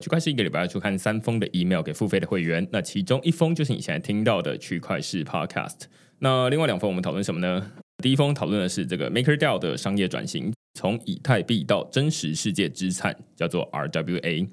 [0.00, 5.86] 区块是一个礼拜要出刊三封的 email 给付费的会员，那其中一封就是你现在听到的区块式 podcast。
[6.20, 7.72] 那另外两封我们讨论什么呢？
[8.00, 14.48] 第一封讨论的是这个 MakerDAO 的商业转型，从以太币到真实世界资产，叫做 RWA。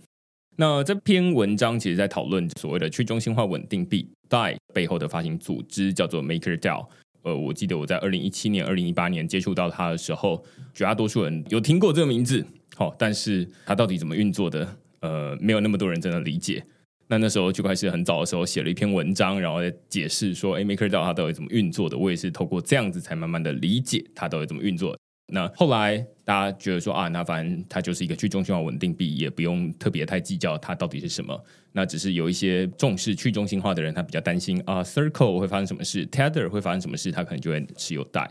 [0.56, 6.88] 那这篇文章其实在讨论所谓的去中心化稳定币 DAI 背后的发行组织，叫做 MakerDAO。
[7.22, 12.44] 呃，我记得我在二零一七年、二零一八年接触到它的时候，绝大多数人有听过这个名字，
[12.76, 14.78] 好，但是它到底怎么运作的？
[15.06, 16.66] 呃，没有那么多人真的理解。
[17.08, 21.96] 那那时候区块链很早的时候写了一篇文章，然后解释说，哎，MakerDAO 它到底怎么运作的。
[21.96, 24.98] 我也是透过这样子才慢慢的理解它到底怎么运作。
[25.32, 31.40] 那后来大家觉得说啊，那反正它就是一个去中心化稳定币，也不用特别太计较它到底是什么。
[31.72, 38.28] 那只是有一些重视去中心化的人，他比较担心啊，Circle 会发生什么事，Tether 会发生什么事，他可能就会持有贷。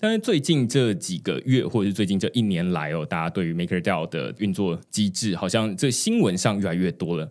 [0.00, 7.30] 但是最近这几个月，或者是最近这一年来哦，大家对于 MakerDAO 的运作机制，好像这新闻上越来越多了。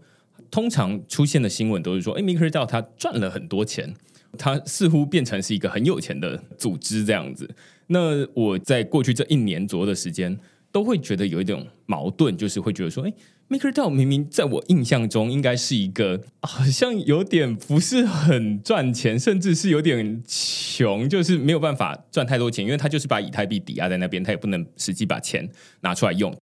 [0.51, 3.94] 通常出现的新闻都是说，哎，MakerDAO 它赚了很多钱，
[4.38, 7.50] 它似乎变成是一个很有钱的组织这样子。
[7.88, 10.38] 那我在过去这一年左右的时间，
[10.72, 13.13] 都会觉得有一种矛盾，就是会觉得说，哎。
[13.49, 25.49] MakerDAO 明明在我印象中应该是一个好像有点不是很赚钱，甚至是有点穷，就是没有办法赚太多钱，因为他就是把以太币抵押在那边，他也不能实际把钱
[25.79, 26.35] 拿出来用。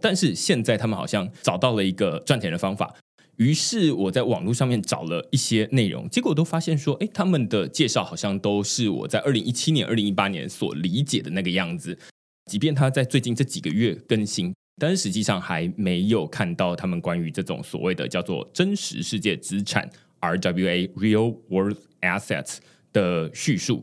[0.00, 2.94] 但是现在他们好像找到了一个赚钱的方法，
[3.38, 11.98] 于是我在网络上面找了一些内容，结果都发现说，哎，他们的介绍好像都是我在二零一七年、二零一八年所理解的那个样子，
[12.48, 14.54] 即便他在最近这几个月更新。
[14.78, 19.88] 但是实际上还没有看到他们关于这种所谓的叫做真实世界资产
[20.20, 22.58] （RWA, Real World Assets）
[22.92, 23.82] 的叙述，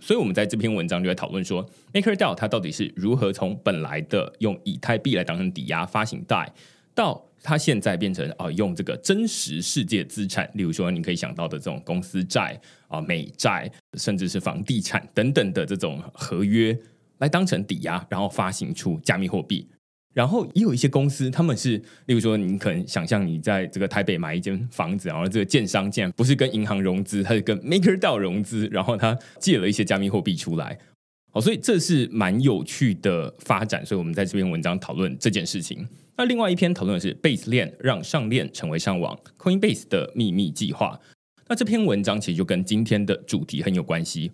[0.00, 6.52] 所以我们在这篇文章就在讨论说，MakerDAO 它到底是如何从本来的用以太币来当成抵押发行贷，
[6.94, 16.78] 到它现在变成啊用这个真实世界资产，例如说你可以想到的这种公司债啊、美债，甚至是房地产等等的这种合约
[17.18, 19.68] 来当成抵押，然后发行出加密货币。
[20.14, 21.76] 然后也有一些公司，他们是，
[22.06, 30.76] 例如说，你可能想象你在这个台北买一间房子，然后这个建商竟然不是跟银行融资，他是跟 MakerDAO 融资，然后他借了一些加密货币出来，
[31.32, 33.86] 哦，所以这是蛮有趣的发展。
[33.86, 35.86] 所以我们在这篇文章讨论这件事情。
[36.16, 40.98] 那另外一篇讨论的是 Base 链让上链成为上网，Coinbase 的秘密计划。
[41.46, 44.32] 那这篇文章其实就跟今天的主题很有关系。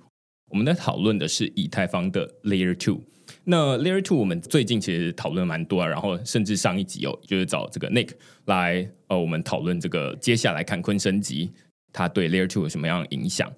[0.51, 3.03] 我们在讨论的是以太坊的 Layer Two。
[3.45, 8.11] 那 Layer Two 我们最近其实讨论蛮多啊，然后甚至上一集哦，就是找这个 Nick
[8.47, 11.51] 来呃，我们讨论这个接下来看坤升级
[11.93, 13.53] 它对 Layer Two 有什么样的影响。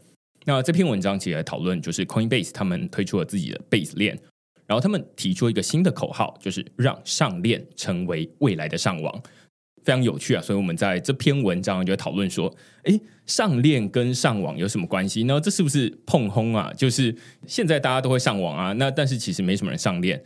[0.44, 4.18] 那这篇文章其实讨论就是 Coinbase 他们推出了自己的 Base 链，
[4.66, 9.22] 然后他们提出一个新的口号，就是让上链成为未来的上网。
[9.86, 12.52] 非常有趣啊，所以我们在这篇文章就讨论说，
[12.82, 15.22] 哎，上链跟上网有什么关系？
[15.22, 16.72] 呢这是不是碰轰啊？
[16.76, 17.16] 就是
[17.46, 20.20] 现在大家都会上网啊，那但是其实没什么人上链。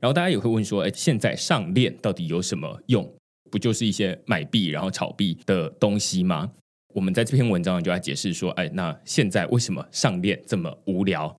[0.00, 3.08] 然后大家也会问说，哎，现在上链到底有什么用？
[3.50, 6.50] 不就是一些买币然后炒币的东西吗？
[6.92, 11.34] 我们在这篇文章就来解释说，哎，那现在为什么上链这么无聊？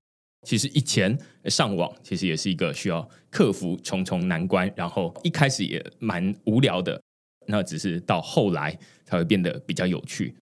[0.46, 6.98] 其实以前上网其实也是一个需要克服重重难关，然后一开始也蛮无聊的。
[7.46, 10.34] 那只是到后来才会变得比较有趣，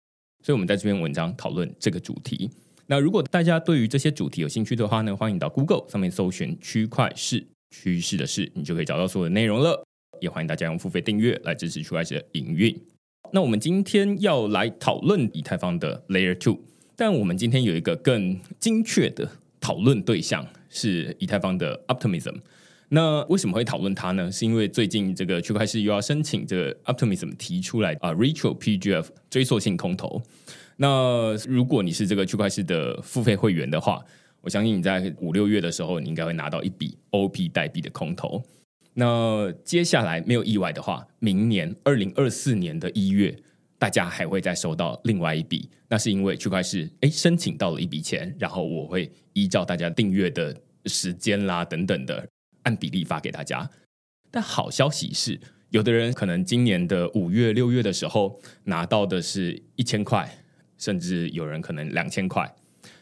[0.42, 2.50] 所以我们在这篇文章讨论这个主题。
[2.86, 9.82] 那如果大家对于这些主题有兴趣的话呢，欢迎到 Google 上面搜寻“区块式趋势的事”，你就可以找到所有的内容了。
[10.20, 12.78] 也欢迎大家用付费订阅来支持区块链的营运。
[13.32, 16.60] 那我们今天要来讨论以太坊的 Layer Two，
[16.94, 19.28] 但我们今天有一个更精确的
[19.60, 22.36] 讨论对象是以太坊的 Optimism。
[22.88, 24.30] 那为什么会讨论它呢？
[24.30, 30.22] 是因为最近这个区块链又要申请这个 Optimism 提出来啊，Retro PGF 追溯性空投。
[30.76, 34.04] 那如果你是这个区块链的付费会员的话，
[34.40, 38.42] 我相信你在五六月的时候，你应该会拿到一笔 OP 代币的空投。
[38.92, 43.34] 那接下来没有意外的话，明年二零二四年的一月，
[43.78, 45.68] 大家还会再收到另外一笔。
[45.88, 50.54] 那是因为区块链哎申请到了一笔钱，然后我会依照大家订阅的
[50.86, 52.28] 时间啦等等的，
[52.64, 53.70] 按比例发给大家。
[54.30, 55.40] 但好消息是，
[55.70, 60.28] 有的人可能今年的五月六月的时候拿到的是一千块，
[60.76, 62.52] 甚至有人可能两千块。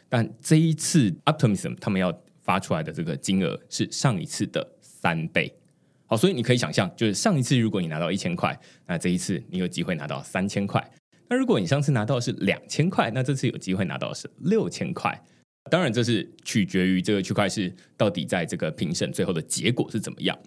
[0.07, 5.51] 但这一次 Optimism 他们要发出来的这个金额是上一次的三倍。
[6.05, 8.55] 好，所以你可以想象，就是上一次如果你拿到一千块，
[8.85, 10.87] 那这一次你有机会拿到三千块。
[11.29, 15.19] 那如果你上次拿到是两千块，那这次有机会拿到是六千块。
[15.71, 20.37] 当然，这是取决于这个区块是到底在这个评审最后的结果是怎么样。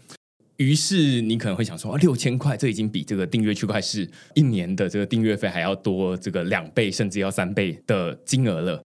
[0.59, 8.83] 于是你可能会想说，啊，六千块这已经比这个订阅区块是一年的这个订阅费还要多，这个两倍甚至要三倍的金额了。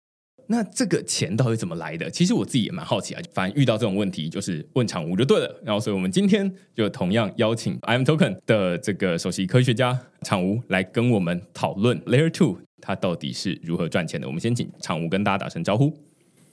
[0.48, 2.10] 那这个钱到底怎么来的？
[2.10, 3.22] 其实我自己也蛮好奇啊。
[3.32, 5.62] 反正遇到这种问题，就是问场务就对了。
[5.64, 14.26] 然后，所以我们今天就同样邀请 I'm Token 的这个首席科学家场务来跟我们讨论 Layer Two 它到底是如何赚钱的。
[14.26, 16.09] 我们先请场务跟大家打声招呼。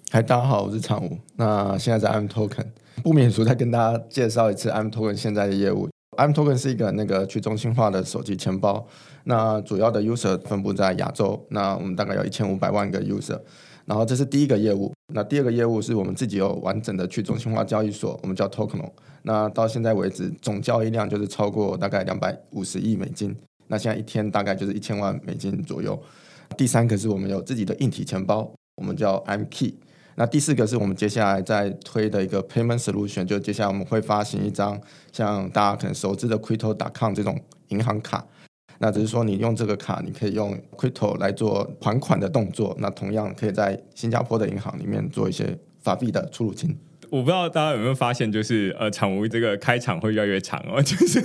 [0.09, 1.19] 嗨，大家好，我是常务。
[1.35, 2.65] 那现在在 M Token，
[3.03, 5.89] 不免俗再跟大家介绍一次 M Token 现在的业务。
[6.17, 8.87] M Token 是一个那个去中心化的手机钱包。
[9.25, 11.45] 那主要的 user 分布在亚洲。
[11.51, 13.39] 那我们大概有一千五百万个 user。
[13.85, 18.89] 然后这是第一个业务，那第二个业务是我们自己有完整的去中心化交易所，我们叫 TOKEN。
[19.23, 23.37] 那到现在为止，总交易量就是超过大概两百五十亿美金。
[23.67, 26.01] 那现在一天大概就是一千万美金左右。
[26.57, 29.75] 第三个是我们有自己的硬体钱包，我们叫 MKey。
[30.19, 34.81] 那第四个是我们接下来在推的一个 Payment Solution，就接下来我们会发行一张
[35.13, 38.27] 像大家可能熟知的 Crypto.com 这种银行卡。
[38.79, 42.77] 那只是说，你用这个卡，你可以用 Crypto 来做还款的动作。
[42.79, 46.77] 那同样可以在新加坡的银行里面做一些法币的出入金。
[47.09, 51.21] 我不知道大家有没有发现，就是呃，场务这个开场会越来越长哦， 就是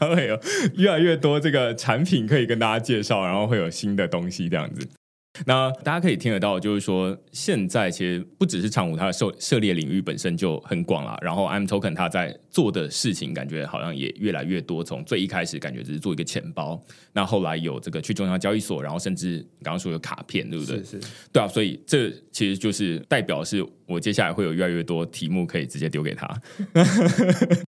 [0.00, 0.40] 会有
[0.76, 4.88] 越来越多这个产品可以跟大家介绍，然后会有新的东西这样子。
[5.46, 11.18] 那大家可以听得到，就是说，现在其实不只是长舞，它的涉涉猎领域本身就很广了。
[11.20, 14.84] 然后，I'm Token 它在做的事情，感觉好像也越来越多。
[14.84, 16.80] 从最一开始，感觉只是做一个钱包，
[17.12, 20.78] 那后来有这个去中央交易所，然后甚至刚刚说有卡片，对不对？
[20.78, 21.00] 是是，
[21.32, 21.48] 对啊。
[21.48, 26.28] 所以这其实就是代表是我接下来会有越来越多题目可以直接丢给他。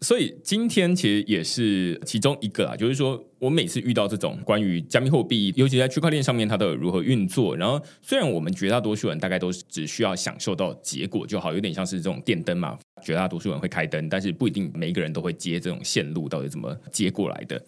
[0.00, 17.60] 所以今天其实也是其中一个啊，就是说我每次遇到这种关于加密货币，尤其在区块链上面它的如何运作，然后虽然我们绝大多数人大概都是只需要享受到结果就好，有点像是这种电灯嘛，绝大多数人会开灯，但是不一定每一个人都会接这种线路到底怎么接过来的。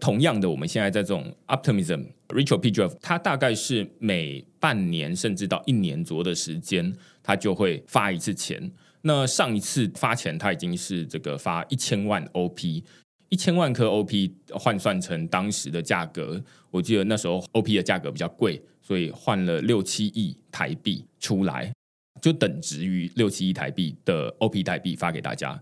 [0.00, 6.92] 同样的，我们现在在这种 Optimism Ritual P Drive，它大概是每半年甚至到一年左右的时间，
[7.22, 8.72] 它就会发一次钱。
[9.02, 12.84] 那上一次发钱，它已经是这个发一千万 OP，
[13.30, 21.72] 一千万颗 OP 换算成当时的价格，我记得那时候 OP 的价格比较贵，所以换了六七亿台币出来，
[22.20, 25.60] 就等值于六七亿台币的 OP 代币发给大家。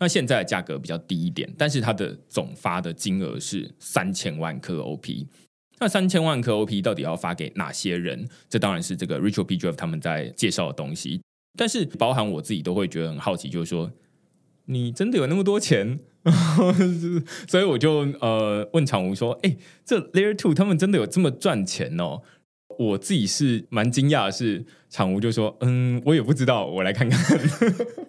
[0.00, 5.28] 那现在的价格比较低一点，但是它的总发的金额是三千万颗 OP。
[5.78, 8.28] 那三千万颗 OP 到底要发给哪些人？
[8.48, 11.20] 这当然是这个 Richard p g f 他们在介绍的东西。
[11.56, 13.92] 但是，包含我自己都会觉得很好奇，就是说，
[14.66, 16.00] 你真的有那么多钱？
[17.46, 22.22] 所以我就呃问常务说：“哎，这 Layer Two 他们真的有这么赚钱哦？”
[22.76, 27.40] 我自己是蛮惊讶的，是常务就说：“嗯，我也不知道，我来看看。”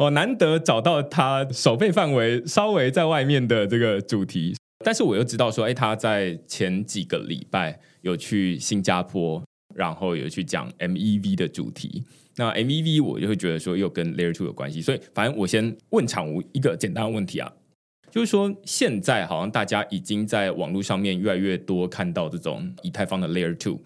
[0.00, 9.44] 我难得找到他手背范围稍微在外面的这个主题，但是我又知道说：“哎，他在前几个礼拜有去新加坡，
[9.74, 12.04] 然后有去讲 MEV 的主题。”
[12.40, 17.52] 那 MEV 我就会觉得说又跟 Layer Two 有关系，所以反正我先问场无一个简单的问题啊，
[18.10, 23.78] 就是说现在好像大家已经在网络上面越来越多看到这种以太坊的 Layer Two，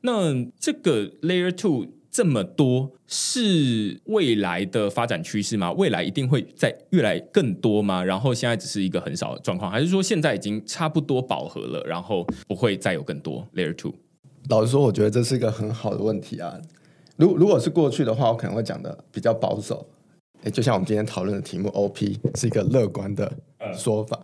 [0.00, 5.70] 那这个 Layer Two 这么多是未来的发展趋势吗？
[5.72, 8.02] 未来一定会在越来更多吗？
[8.02, 13.92] 然后现在只是一个很少的状况，还是说现在已经差不多饱和了，然后不会再有更多 Layer Two？
[14.48, 16.58] 老实说，我觉得这是一个很好的问题啊。
[17.20, 19.86] 如如果是过去的话，我可能会讲的比较保守。
[20.42, 23.30] 哎，就像我们今天讨论的题目，OP 是一个乐观的
[23.74, 24.18] 说法，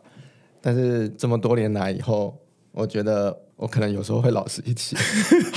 [0.62, 2.34] 但是这么多年来以后，
[2.72, 4.96] 我觉得我可能有时候会老实一起。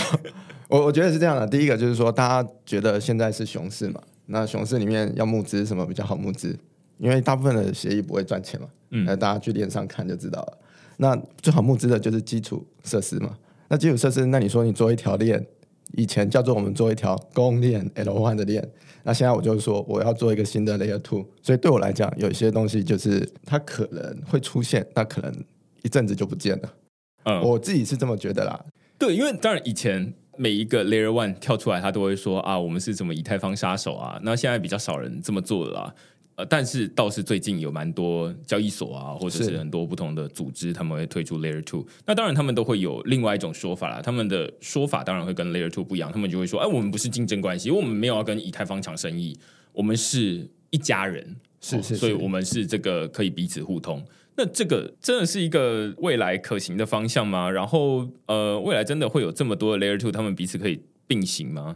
[0.67, 4.01] 我我觉得是这样的，第一个就是说，大家觉得现在是熊市嘛？
[4.25, 6.53] 那熊市里面要募资什么比较好募资？
[6.97, 10.57] 因为大部分的协议不会赚钱嘛，嗯，那大家去链上看就知道了。
[10.97, 13.37] 那最好募资的就是基础设施嘛。
[13.69, 15.43] 那基础设施，那你说你做一条链，
[15.93, 18.67] 以前叫做我们做一条公链 L one 的链，
[19.03, 25.33] 那现在我就是说我要做一个新的 Layer two，所以对我来讲，有一些东西就是它可能会出现，那可能
[25.83, 26.73] 一阵子就不见了。
[27.23, 28.63] 嗯，我自己是这么觉得啦。
[28.97, 30.13] 对，因为当然以前。
[30.41, 34.17] 每一个 Layer One 跳出来，他都会说啊，我们是什么以太坊杀手啊。
[34.23, 35.93] 那现在比较少人这么做了啊。
[36.39, 41.85] 呃，但是倒是最近有蛮多交易所啊，或者是很多不同的组织，他们会推出 Layer Two。
[42.05, 44.01] 那当然，他们都会有另外一种说法啦。
[44.01, 46.09] 他们的说法当然会跟 Layer Two 不一样。
[46.09, 49.37] 他们就会说，哎，我们不是竞争关系，我们没有要跟以太坊抢生意，
[49.73, 54.01] 我们是一家人，是是，所以我们是这个可以彼此互通。
[54.37, 57.51] 那这个真的是一个未来可行的方向吗？
[57.51, 61.75] 然后，呃，未来真的会有这么多的 Layer Two，他们彼此可以并行吗？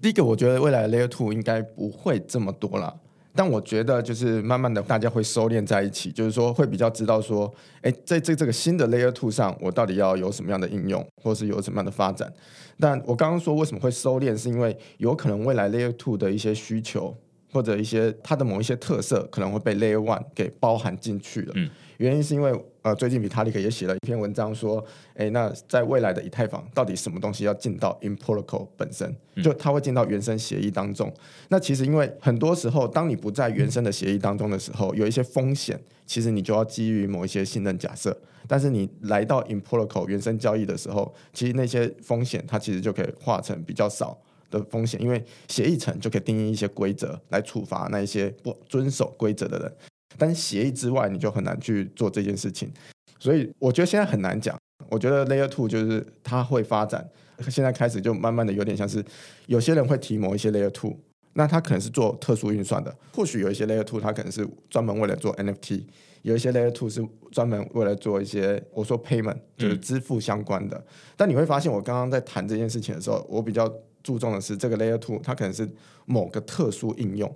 [0.00, 3.00] 第一个，我觉得未来 Layer Two 应该不会这么多了，
[3.34, 12.32] 但我觉得就是慢慢的大家会收敛在一起，就是说会比较知道说，哎，在这这个新的 Layer Two 上，我到底要有什么样的应用，或是有什么样的发展？
[12.78, 17.16] 但我刚刚说为什么会收敛，是因为有可能未来 Layer Two 的一些需求。
[17.52, 21.52] 或者一些它的某一些特色可能会被 Layer One 给包含进去了。
[21.56, 22.52] 嗯，原因是因为
[22.82, 24.82] 呃，最近比塔利克也写了一篇文章说，
[25.14, 31.12] 哎，那在未来的以太坊到底什么东西要进到 In Protocol 本身，就它会进到原生协议当中。
[31.48, 38.16] 那其实因为很多时候，当你不在原生的协议当中的时候，有一些风险，其实你就要基于某一些信任假设。
[38.48, 44.18] 但是你来到 In Protocol 原生交易的时候，其实那些风险它其实就可以化成比较少。
[44.50, 49.72] 的风险，因为协议层就可以定义一些规则来处罚那一些不遵守规则的人，
[50.18, 52.70] 但协议之外你就很难去做这件事情，
[53.18, 54.58] 所以我觉得现在很难讲。
[54.88, 57.08] 我觉得 Layer Two 就是它会发展，
[57.48, 59.04] 现在开始就慢慢的有点像是
[59.46, 60.98] 有些人会提某一些 Layer Two，
[61.34, 65.84] 那它可能是做特殊运算的，或许有一些 Layer Two 它可能是专门为了做 NFT，
[66.22, 70.82] 有一些 Layer Two 是专门为了做一些我说 payment 就是支付相关的。
[71.14, 73.72] 但你会发现，我刚刚在谈这件事情的时候，我比较。
[74.02, 75.68] 注重的是这个 Layer Two，它可能是
[76.06, 77.34] 某个特殊应用。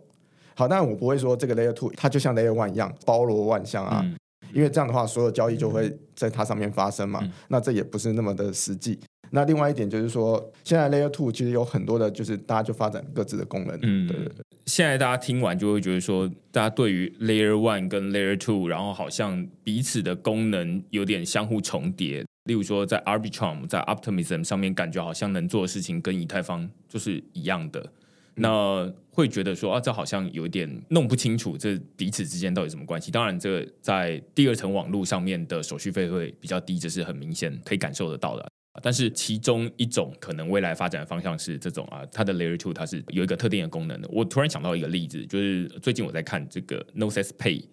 [0.54, 4.04] 好，当然我不会说这个 Layer Two 它就像 Layer One 一样包罗万象啊，
[4.52, 7.20] 因为这样的话所有交易就会在它上面发生嘛。
[7.48, 8.98] 那这也不是那么的实际。
[9.30, 13.76] 那另外一点就是说，现在 Layer Two 其实有很多的，就是大家就发展各自的功能。
[13.82, 14.44] 嗯，对对对。
[14.66, 22.24] 现在大家听完就会觉得说，大家对于 Layer One 跟 Layer Two，然后好像彼此的功能有点相互重叠。
[22.44, 27.90] 例如说，在 Arbitrum、在 Optimism 上面，感觉好像能做的事情跟以太坊就是一样的，
[28.34, 33.10] 那会觉得说啊，这好像有点弄不清楚这彼此之间到底什么关系。
[33.10, 38.46] 当然，这个在第二层网络上面的手续费会比较低，这是很明显可以感受得到的。
[38.82, 44.08] 但是其中一种可能未来发展的方向是这种啊，它的 Layer Two 它是有一个特定的功能的。
[44.12, 47.64] 我突然想到一个例子，就是最近我在看这个 Noses Pay。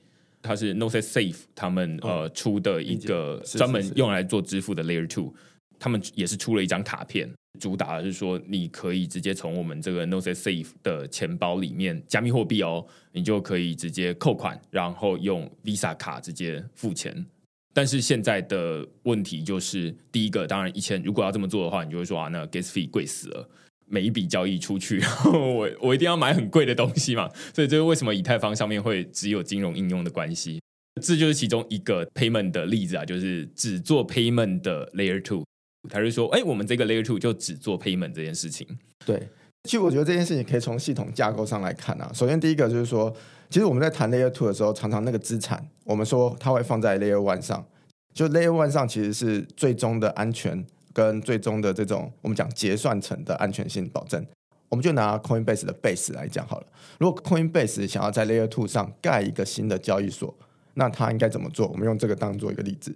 [0.42, 5.34] 它是 Nose Safe 他们呃出的一个专门用来做支付的 Layer Two，
[5.80, 7.30] 他们也是出了一张卡片，
[7.60, 17.26] 主打的是说你可以直接从我们这个 Nose Safe 的钱包里面加密货币哦，你就可以直接扣款，然后用 Visa 卡直接付钱。
[17.74, 23.50] 但是现在的问题就是，第一个当然以前如果要这么做的话，你就会说啊，那 Gas Fee 贵死了。
[23.92, 30.60] 每一笔交易出去， 然后我我一定要买很贵的东西嘛，所以这是为什么以太坊上面会只有金融应用的关系。
[31.02, 35.44] 这就是其中一个 payment 的例子啊，就是只做 payment 的 layer two，
[35.90, 38.68] 他是说，哎，我们这个 layer two 就只做 payment 这件事情。
[39.06, 39.30] 对，
[39.64, 42.12] 其实我觉得这件事情可以从系统架构上来看啊。
[42.14, 43.12] 首先第一个就是说，
[43.50, 47.66] 其实我们在谈 layer two 的时候，常常那个资产，我们说它会放在 layer one 上，
[48.14, 50.66] 就 layer one 上其实是最终的安全。
[50.94, 54.26] 跟最终的这种我们讲结算层的安全性保证，
[54.70, 56.68] 我们就拿 Coinbase 的 Base 来讲好了。
[57.00, 60.34] 如果 Coinbase 想要在 Layer Two 上盖一个新的交易所，
[60.76, 61.68] 那它应该怎么做？
[61.68, 62.96] 我们用这个当做一个例子。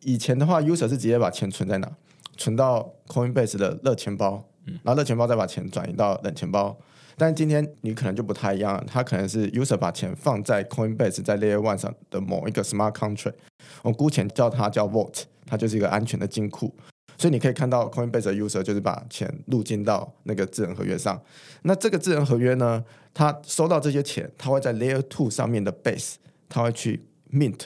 [0.00, 1.90] 以前的话，User 是直接把钱存在哪？
[2.36, 4.44] 存到 Coinbase 的热钱包，
[4.82, 6.76] 然后热钱包再把钱转移到冷钱包。
[7.16, 13.34] 但是今天你可能就不太一样，它可能是 User 把钱放在 Coinbase 在 Layer One 上的某一个 Smart Contract，
[13.82, 16.74] 我姑且叫它叫 Vault，它就是一个安全的金库。
[17.16, 21.20] 所以你可以看到，Coinbase 的 user 就是把钱入金到那个智能合约上。
[21.62, 26.14] 那这个智能合约呢，它收到这些钱，它会在 Layer Two 上面的 Base，
[26.48, 27.60] 它会去 mint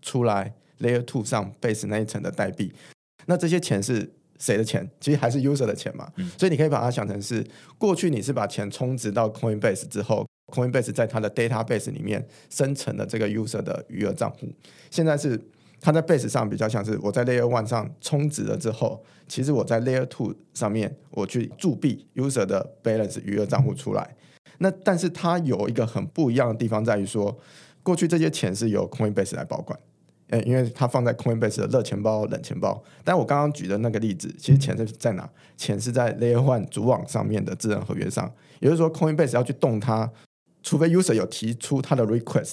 [0.00, 2.72] 出来 Layer Two 上 Base 那一层的代币。
[3.26, 4.88] 那这些钱是谁的钱？
[5.00, 6.10] 其实还是 user 的钱嘛。
[6.38, 7.44] 所以你可以把它想成是，
[7.78, 14.52] 过去你是把钱充值到 Coinbase 之后，Coinbase 在它的 database 里面生成的这个 user 的余额账户，
[14.90, 15.40] 现在是
[15.84, 24.16] 它在 base 上比较像是我在 Layer One 上充值了之后，其实我在 Layer Two 上面我去铸币 user 的 balance 余额账户出来。
[24.58, 27.36] 那但是它有一个很不一样的地方在于说，
[27.82, 29.76] 过去这些钱是由 Coinbase 来保管，
[30.28, 32.80] 呃，因为它放在 Coinbase 的热钱包、冷钱包。
[33.02, 35.28] 但我刚刚举的那个例子，其实钱是在哪？
[35.56, 40.08] 钱是在 Layer One 主网上面的智能合约上，也就是说 Coinbase 要去动它。
[40.64, 42.52] 除非 user 有提出他的 request，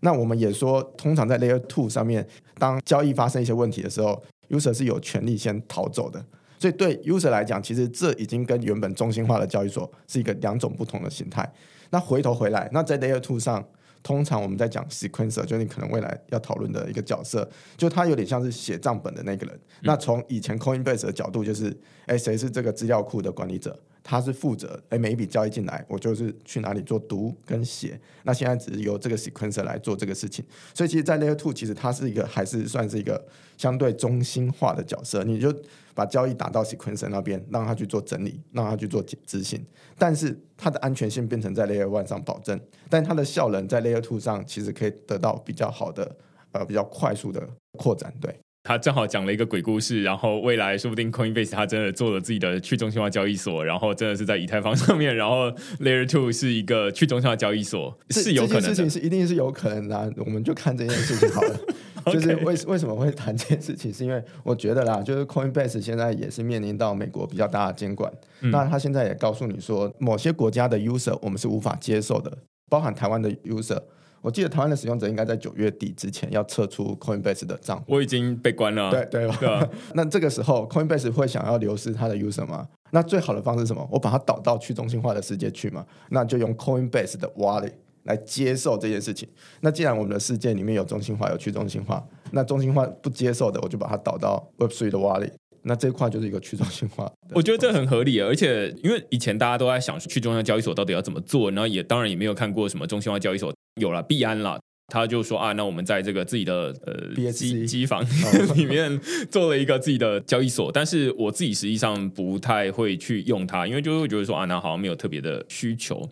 [0.00, 2.26] 那我们也说，通常在 layer two 上面，
[2.58, 6.24] 当交易发生一些问题的时候，user 是有权利先逃走的。
[6.58, 11.48] 所以对 user 来讲，其实这已经跟原本中心化的交易所是一个两种不同的形态。
[11.90, 13.64] 那回头回来，那在 layer two 上，
[14.02, 19.60] 通常我们在讲 sequencer，就是你可能未来要讨论的一个角色，就他有点像是写账本的那个人。
[19.82, 21.76] 那从以前 Coinbase 的角度，就是
[22.06, 23.78] 哎，谁是这个资料库的管理者？
[24.10, 28.00] 他是负责，哎，每一笔交易进来，我就是去哪里做读跟写。
[28.22, 30.42] 那现在只是由这个 sequencer 来做这个事情。
[30.72, 33.22] 所以，其实，在 Layer Two，其实它是一个还是算是一个
[33.58, 35.22] 相对中心化的角色。
[35.24, 35.54] 你就
[35.94, 39.62] 把交易打到 sequencer 那边，让他去做整理，让他去做执行。
[39.98, 46.16] 但是，它的安全性变成在 Layer One 上保证，但它的效能在 Layer Two 上其实可以得到比较好的，
[46.52, 48.10] 呃，比较快速的扩展。
[48.18, 48.34] 对。
[48.68, 58.68] 他正好讲了一个鬼故事，然后未来说不定 Coinbase 他真的做了自己的去中心化交易所，然后真的是在以太坊上面， 然后 Layer Two 是一个去中心化交易所，是有可能的。
[58.68, 61.58] 事情是一定是有可能的，我们就看这件事情好了。
[62.12, 72.36] 就是为为什么会谈这件事情，是因为我觉得啦，就是 Coinbase 现在也是面临到美国比较大的监管，那他现在也告诉你说，某些国家的 user 我们是无法接受的，
[72.68, 73.80] 包含台湾的 user。
[74.20, 77.84] 我记得台湾的使用者应该在九月底之前要撤出 Coinbase 的账户。
[77.88, 78.90] 我已经被关了。
[78.90, 79.68] 对对吧？
[79.94, 82.66] 那这个时候 Coinbase 会想要流失它的 user 吗？
[82.90, 83.86] 那最好的方式是什么？
[83.92, 85.84] 我把它导到去中心化的世界去嘛？
[86.10, 87.72] 那就用 Coinbase 的 Wallet
[88.04, 89.28] 来接受这件事情。
[89.60, 95.32] 那既然我们的世界里面有中心化有去中心化，那中心化不接受的，我就把它导到 Web3 的 Wallet。
[95.62, 103.52] 那这块就是一个去中心化， 我觉得这很合理，而且因为以前大家都在想去中央交易所到底要怎么做，然后也当然也没有看过什么中心化交易所。
[103.78, 108.04] 有了币安了，他就说啊，那我们在这个自己的呃机机房
[108.56, 116.08] 里面做了一个自己的交易所，但是我自己实际上不太会去用它，因为就会觉得说啊，那好像没有特别的需求。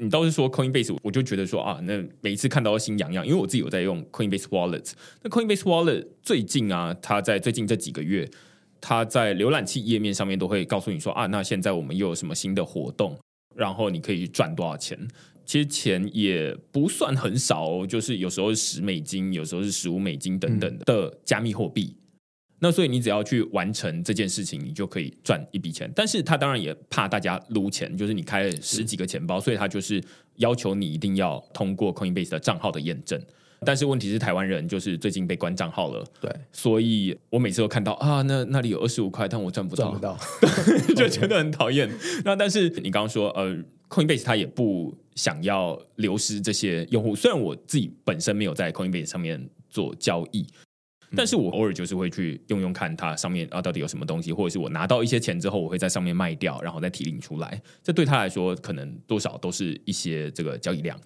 [0.00, 4.92] 你倒是说 Coinbase，我就觉得说啊，那每一次看到心痒痒，因为我自己有在用 Coinbase Wallet。
[5.22, 8.28] 那 Coinbase Wallet 最近啊，它在最近这几个月，
[8.80, 13.18] 它在浏览器页面上面都会告诉你说啊，那现在我们又有什么新的活动，
[13.56, 14.96] 然后你可以赚多少钱。
[15.48, 21.96] 其实钱也不算很少，就是有时候是十美金，有时候是十五美金等等的加密货币。
[22.58, 25.90] 那所以你只要去完成这件事情，你就可以赚一笔钱。
[25.96, 30.04] 但是他当然也怕大家撸钱，就是你开了十几个钱包，所以他就是
[30.36, 33.18] 要求你一定要通过 Coinbase 的账号的验证。
[33.64, 40.18] 但是问题是台湾人就是最近被关账号了，对，所以我每次都看到啊，那那里有二十五块，但我赚不到，赚不到，
[40.94, 41.90] 就觉得很讨厌。
[42.22, 43.64] 那但是你刚刚说呃。
[43.88, 50.46] Coinbase 它也不想要流失这些用户，虽然我自己本身没有在 Coinbase 上面做交易，
[51.16, 57.60] 但是我偶尔就是会去用用看它上面啊到底有什么东西，或者是我拿到一些钱之后，我会在上面卖掉，然后再提领出来。
[57.82, 60.96] 这对他来说，可能多少都是一些这个交易量。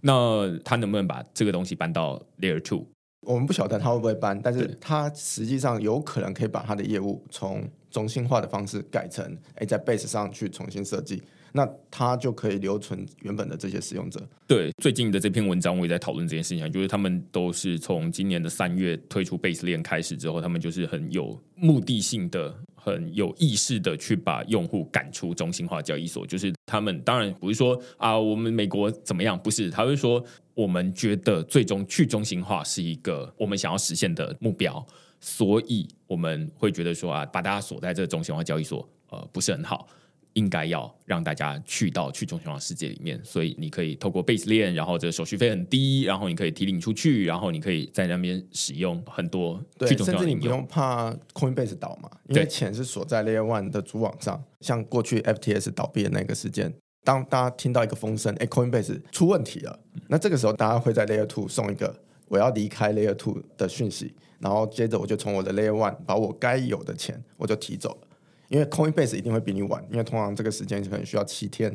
[0.00, 2.86] 那他能不能把这个东西搬到 Layer Two？
[3.26, 11.22] 我们不晓得他会不会搬，但是他实际上有可能可以把他的业务从中心化的方式改成哎在 Base 上去重新设计。
[11.52, 14.20] 那它就可以留存原本的这些使用者。
[14.46, 26.26] 对，最近的这篇文章我也在讨论这件事情，就是他们都是从今年的三月推出 Base 链开始之后，他们就是很有目的性的、很有意识的去把用户赶出中心化交易所。
[26.26, 30.22] 就是他们当然不是说啊，我们美国怎么样，不是，他会说
[30.54, 34.84] 我们觉得最终去中心化是一个我们想要实现的目标，
[35.20, 39.88] 所以我们会觉得说啊，把大家锁在这中心化交易所，呃，不是很好。
[40.34, 54.42] 应该要让大家去到去中心化世界里面，所以你可以透过 Base 链，然后这个手续费很低，然后你可以提领出去，然后你可以在那边使用很多对，甚至你不用怕 Coinbase 倒嘛，因为钱是锁在 Layer One 的主网上。
[54.60, 68.08] 像过去 FTS 倒闭的那个事件，当大家听到一个风声，哎，Coinbase 出问题了，那这个时候大家会在 Layer Two 送一个我要离开 Layer Two 的讯息，然后接着我就从我的 Layer One 把我该有的钱我就提走了。
[68.50, 71.74] 因为 Coinbase 一定会比你晚，因为通常这个时间可能需要七天，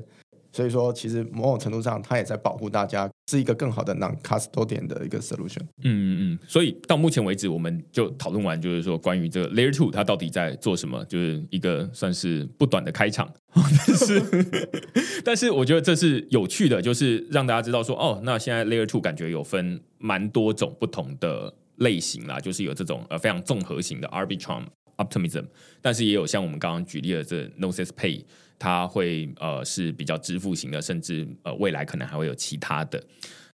[0.51, 5.61] 所以说其实某种程度上它也在保护大家是一个更好的 non custodian 的一个 solution。
[5.83, 13.33] 嗯嗯嗯，所以到目前为止，我们就讨论完，就是说关于这个 Layer Two 它到底在做什么，就是一个算是不短的开场。
[13.55, 14.21] 但是，
[15.23, 24.63] 但是我觉得这是有趣的，就是让大家知道说，哦，那现在 Layer Two 感觉有分蛮多种不同的类型啦，就是有这种呃非常综合型的 Arbitrum
[24.97, 25.45] Optimism，
[25.81, 28.23] 但是也有像我们刚刚举例的这 n o s i s Pay。
[28.57, 33.03] 它会呃是比较支付型的，甚至呃未来可能还会有其他的。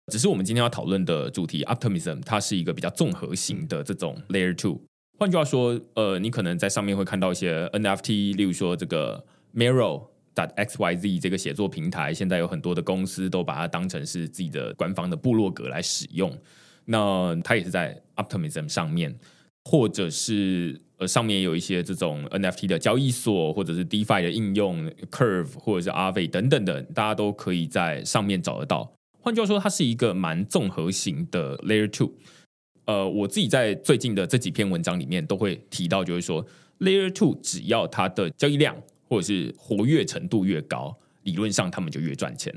[0.08, 4.82] 只是我们今天要讨论的主题 Optimism，它是一个比较综合型的这种 Layer Two。
[5.18, 9.26] 换句话说，呃，你可能在上面会看到一些 NFT，例如说这个
[9.56, 16.38] Mirror 的 X Y Z 这个写作平台，现在有很多的公司都把它当成是自己的官方的部落格来使用。
[16.84, 19.18] 那它也是在 Optimism 上面，
[19.64, 20.82] 或者是。
[21.00, 28.94] 呃，上面有一些这种 NFT 的交易所，或者是 DeFi 的应用，Curve 或者是 Aave 等等的，大家都可以在上面找得到。
[29.22, 32.12] 换句话说，它是一个蛮综合型的 Layer Two。
[32.84, 36.46] 呃，我自己在最近的这几篇文章里面都会提到，就是说
[36.80, 38.76] Layer Two 只要它的交易量
[39.08, 42.54] 或者是活跃程度越高，理论上他们就越赚钱。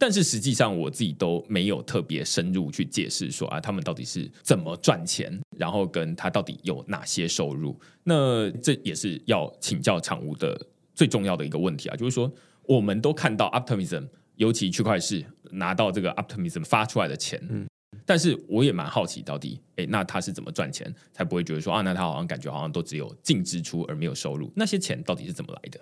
[0.00, 7.78] 但是实际上，我自己都没有特别深入去解释说啊，他们到底是怎么赚钱，然后跟他到底有哪些收入。
[8.04, 10.56] 那这也是要请教常务的
[10.94, 12.32] 最重要的一个问题啊，就是说，
[12.62, 14.06] 我们都看到 Optimism，
[14.36, 17.66] 尤其区块市拿到这个 Optimism 发出来的钱，嗯，
[18.06, 25.80] 但是我也蛮好奇，到底哎，那他是怎么赚钱，才不会觉得说啊，那他好像感觉好像都只有净支出而没有收入，那些钱到底是怎么来的？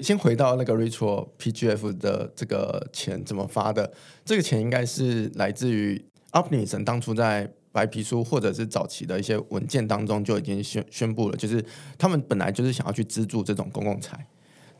[0.00, 3.92] 先回到那个 Retro PGF 的这个钱怎么发的？
[4.24, 11.64] 这个钱应该是来自于 Optimism 当初在白皮书或者是早期的一些文件当中就已经宣宣布了，就是
[11.98, 14.26] 他们本来就是想要去资助这种公共财。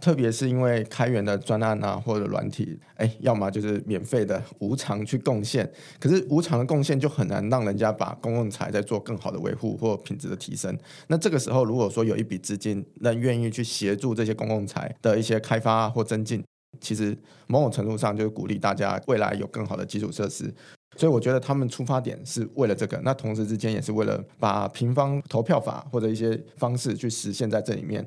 [0.00, 10.76] 特别是因为开源的专案啊，或者软体，哎，要么就是免费的无偿去贡献，可是无偿的贡献就很难让人家把公共财在做更好的维护或品质的提升。
[11.09, 16.44] 那这个时候，如果说有一笔资金，那愿意去协助这些公共财的一些开发或增进，
[16.80, 20.52] 其实某种程度上就是鼓励大家未来有更好的基础设施。
[20.96, 28.06] 所以我觉得他们出发点是为了这个，那同时之间也是为了把平方投票法或者一些方式去实现在这里面。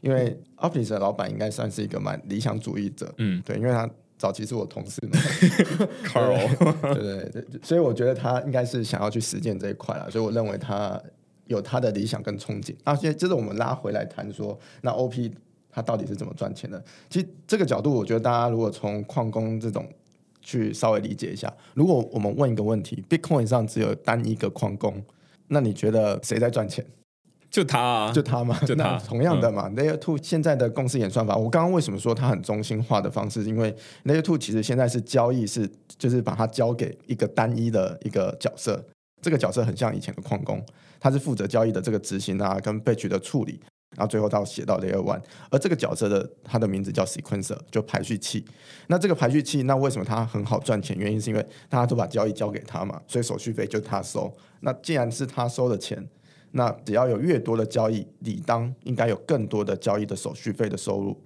[0.00, 5.18] 因为 Office 的老板应该算是一个蛮理想主义者，嗯，对，因为他早期是我同事嘛，
[6.04, 11.00] Carl，对对对，所以我觉得他应该是想要去实践这一块了，所以我认为他
[11.46, 12.74] 有他的理想跟憧憬。
[12.84, 15.32] 那现在接着我们拉回来谈说，那 OP
[15.70, 16.82] 他到底是怎么赚钱的？
[17.08, 19.88] 其实这个角度，我觉得大家如果从矿工这种
[20.40, 25.02] 去稍微理解一下，如果我们问一个问题，Bitcoin 上只有单一个矿工，
[25.48, 26.84] 那你觉得谁在赚钱？
[27.50, 28.96] 就他啊，就他嘛，就他。
[29.00, 33.42] 同样的嘛，Layer Two 现在的公司演算法，我刚刚为什么说它很中心化的方式？
[33.42, 38.80] 因为 Layer Two 其实现在是交易，是就是把它交给一个单一的一个角色，
[39.20, 40.64] 这个角色很像以前的矿工，
[41.00, 43.58] 他是负责交易的这个执行啊，跟被取的处理，
[43.96, 48.44] 然后最后到写到 Layer One，而这个角色的他的名字叫 Sequencer，就排序器。
[48.86, 50.96] 那这个排序器，那为什么它很好赚钱？
[50.96, 54.32] 原因是因为大家都把交易交给他嘛，所以手续费就他收。
[54.60, 56.06] 那既然是他收的钱。
[56.52, 61.16] 那只要有越多的交易，理当应该有更多的交易的手续费的收入，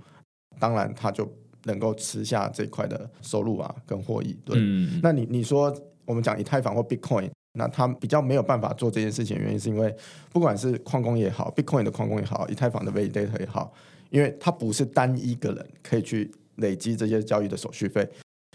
[0.59, 1.27] 当然他就
[1.65, 4.39] 能够吃下这块的收入啊，跟获益。
[4.45, 4.59] 对，
[5.03, 9.95] 那你你说我们讲以太坊或 Bitcoin，那他比较没有办法做这件事情，原因是因为
[10.31, 13.73] 不管是矿工也好，Bitcoin 的矿工也好，以太坊的 Validator 也好，
[14.11, 18.07] 因为它不是单一个人可以去累积这些交易的手续费，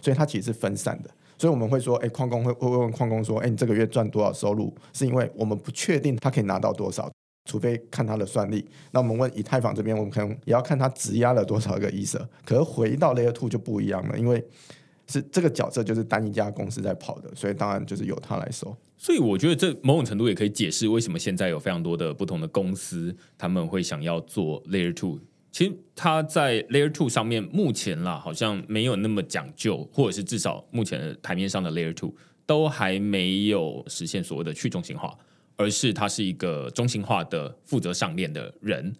[0.04, 1.10] 所以它其实是分散的。
[1.40, 4.76] 所以我们会说，哎，矿工会会问矿工说，哎，你这个月赚多少收入？
[4.92, 7.10] 是因为我们不确定他可以拿到多少，
[7.50, 8.68] 除非看他的算力。
[8.92, 12.20] 那我们问以太坊这边，我们可能也要看他质押了多少个 ETH。
[12.44, 14.46] 可是回到 Layer Two 就不一样了，因为
[15.08, 18.76] 是这个角色就是单一家公司在跑的，所以当然就是由他来收。
[18.98, 25.20] 所以我觉得这某种程度也可以解释为什么现在有非常多的不同的公司，他们会想要做 Layer Two。
[25.52, 35.18] 其实它在 Layer Two 上面，目前啦好像没有那么讲究，或者是至少目前台面上的 Layer Two 都还没有实现所谓的去中心化，
[35.56, 38.96] 而是它是一个中心化的负责上链的人。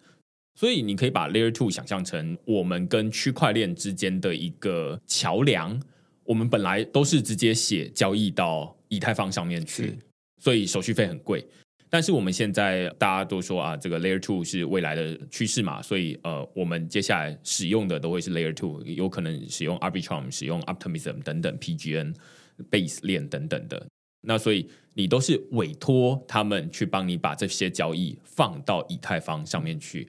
[0.58, 5.80] 所以你可以把 Layer Two 想象成我们跟区块链之间的一个桥梁。
[6.24, 9.98] 我们本来都是直接写交易到以太坊上面去，
[10.38, 11.44] 所以手续费很贵。
[11.92, 22.14] 但是我们现在大家都说啊，这个 Layer Two 是未来的趋势嘛，所以呃，我们接下来使用的都会是 Layer Two，有可能使用 Arbitrum、使用 Optimism 等等 PGN、
[22.70, 23.84] Base 链等等的。
[24.22, 30.08] 那所以你都是委托他们去帮你把这些交易放到以太坊上面去，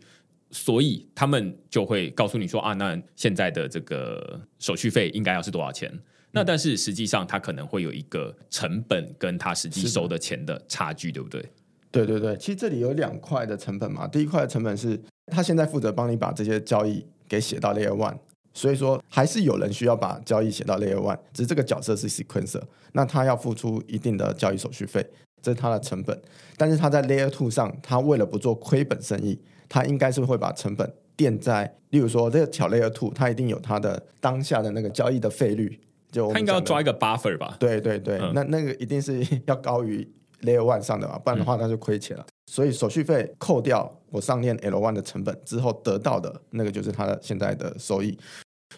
[0.52, 5.92] 所以他们就会告诉你说啊，那现在的这个手续费应该要是多少钱？
[6.34, 11.44] 那但是实际上它可能会有一个成本跟它实际收的钱的差距，对不对？
[11.92, 14.08] 对对对，其实这里有两块的成本嘛。
[14.08, 18.16] 第一块的成本是他现在负责帮你把这些交易给写到 Layer One，
[18.54, 22.62] 所以说还是有人需要把交易写到 Layer One，只是这个角色是 Sequencer，
[22.94, 25.06] 那他要付出一定的交易手续费，
[25.42, 26.20] 这是他的成本。
[26.58, 35.80] 但是他在 Layer Two 上，他为了不做亏本生意，他应该是会把成本垫在，例如说这个小 Layer Two，它一定有它的当下的那个交易的费率，
[36.12, 37.58] 就他应该要抓一个 buffer 吧？
[37.60, 40.08] 对对对，嗯那那个一定是 要高于
[40.42, 42.26] Layer One 上的嘛，不然的话那就亏钱了。
[42.52, 48.18] 所以手续费扣掉我上链 L One 的成本之后得到的那个就是它的现在的收益。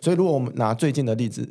[0.02, 1.48] 所以如果我们拿最近的例子，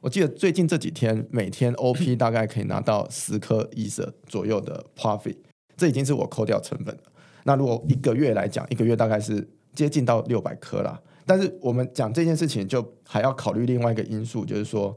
[0.00, 5.36] 我记得最近这几天每天 OP 大概可以拿到十颗 e t 左右的 profit，
[5.76, 7.02] 这已经是我扣掉成本了。
[7.44, 11.00] 那如果一个月来讲，一个月大概是接近到六百颗啦。
[11.26, 14.96] 但是我们讲这件事情，就还要考虑另外一个因素，就是说，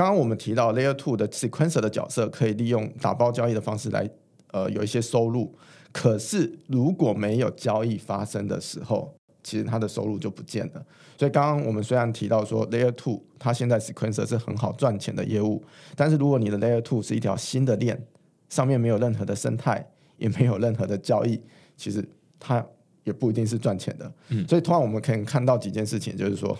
[0.00, 4.08] 刚刚我们提到 Layer Two 的 Sequencer 的角色可以利用打包交易的方式来
[4.50, 5.54] 呃有一些收入，
[5.92, 10.82] 可是如果没有交易发生的时候，其实它的收入就不见了。
[11.18, 15.62] 所以刚刚我们虽然提到说 Layer Two 它现在 Sequencer 是很好赚钱的业务，
[15.94, 18.02] 但是如果你的 Layer Two 是一条新的链，
[18.48, 19.86] 上面没有任何的生态，
[20.16, 21.38] 也没有任何的交易，
[21.76, 22.02] 其实
[22.38, 22.66] 它
[23.04, 24.10] 也不一定是赚钱的。
[24.30, 26.56] 嗯所以通常我们可以看到几件事情，就是说，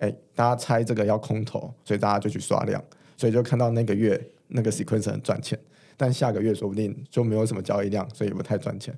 [0.00, 2.82] 哎，大家猜这个要空头，所以大家就去刷量，
[3.16, 5.58] 所以就看到那个月那个 sequence 很赚钱，
[5.96, 8.94] 但下个月说不定就没有什么交易量，所以也不太赚钱。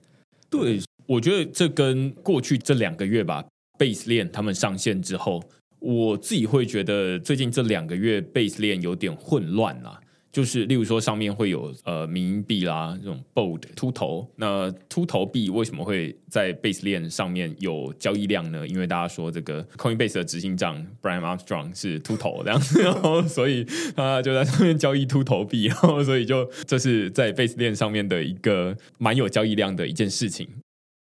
[0.48, 3.44] 对，我觉得这跟过去这两个月吧
[3.78, 5.42] ，Base 链他们上线之后，
[5.78, 10.00] 我自己会觉得最近这两个月 Base 链有点混乱啊。
[10.32, 18.66] 就是例如说上面会有呃民币啦，这种 bold 秃头，那秃头币为什么会在 Base 链上面有交易量呢？
[18.66, 30.48] 因为大家说这个 Coinbase 的执行长 Brian Armstrong 是秃头这样子，然后所以他就在上面交易秃头币，然后所以就这是在 Base 链上面的一个蛮有交易量的一件事情。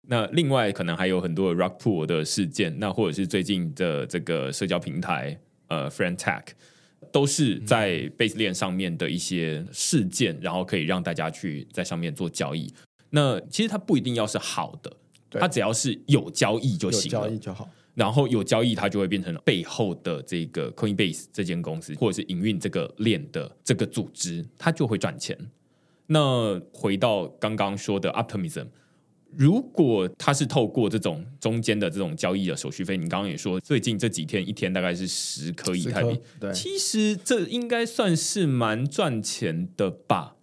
[0.08, 6.42] 那另外可能还有很多 Rock Pool 的事件，那或者是最近的这个社交平台呃 Friend Tag，
[7.12, 12.74] 都是在 Base 链上面的一些事件，然后可以让大家去在上面做交易。
[13.10, 14.92] 那其实它不一定要是好的，
[15.32, 17.38] 它只要是有交易就行了交易。
[17.38, 17.70] 就好。
[17.96, 25.38] 然后有交易，它就会变成背后的这个 Coinbase 这间公司，或者是营运这个链的这个组织，它就会赚钱。
[26.08, 28.66] 那回到刚刚说的 Optimism，
[29.38, 40.36] 如果它是透过这种中间的这种交易的手续费，你刚刚也说，最近这几天一天大概是十颗以太币，对，其实这应该算是蛮赚钱的吧？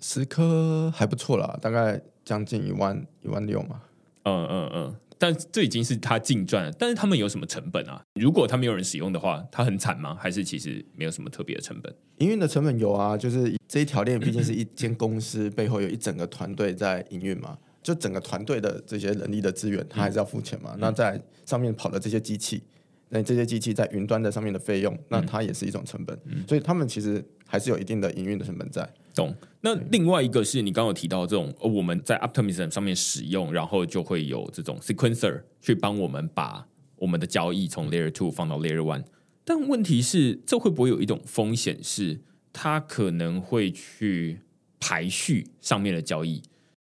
[0.00, 3.82] 十颗还不错啦，大概将近一万一万六嘛。
[4.24, 6.70] 嗯嗯嗯，但这已经是他净赚了。
[6.72, 8.02] 但是他们有什么成本啊？
[8.14, 10.14] 如果他没有人使用的话，他很惨吗？
[10.20, 11.94] 还是其实没有什么特别的成本？
[12.18, 17.56] 营运的成本有啊，就是这一条链毕竟是一间公司背后有一整个团队在营运嘛，
[17.88, 20.76] 就整个团队的这些人力的资源，他还是要付钱嘛。
[20.78, 22.62] 那在上面跑的这些机器，
[23.08, 28.86] 那这些机器在云端的上面的费用，那它也是一种成本，所以他们其实还是有一定的营运的成本在。
[29.14, 29.34] 懂。
[29.62, 39.04] 那另外一个是你刚刚有提到这种，呃我们在 Optimism 上面使用，然后就会有这种 sequencer 去帮我们把我们的交易从 Layer Two 放到 Layer One。
[39.46, 42.20] 但问题是，这会不会有一种风险是，
[42.52, 44.42] 它可能会去
[44.78, 46.42] 排序上面的交易？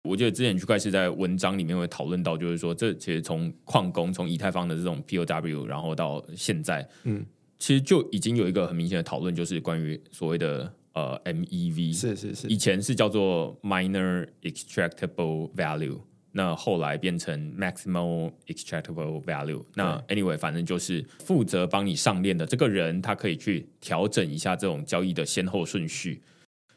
[0.05, 7.25] 我记得之前区块是在文章里面会讨论到，就是说，这其实从矿工从以太坊的这种 POW，然后到现在，嗯，
[7.59, 15.99] 其实就已经有一个很明显的讨论，就是关于所谓的呃 MEV，是是是以，前是叫做 minor extractable value，
[16.33, 19.64] 那后来变成 maximal extractable value。
[19.75, 26.23] 那 anyway，反正就是负责帮你上链的这个人，他可以去调整一下这种交易的先后顺序，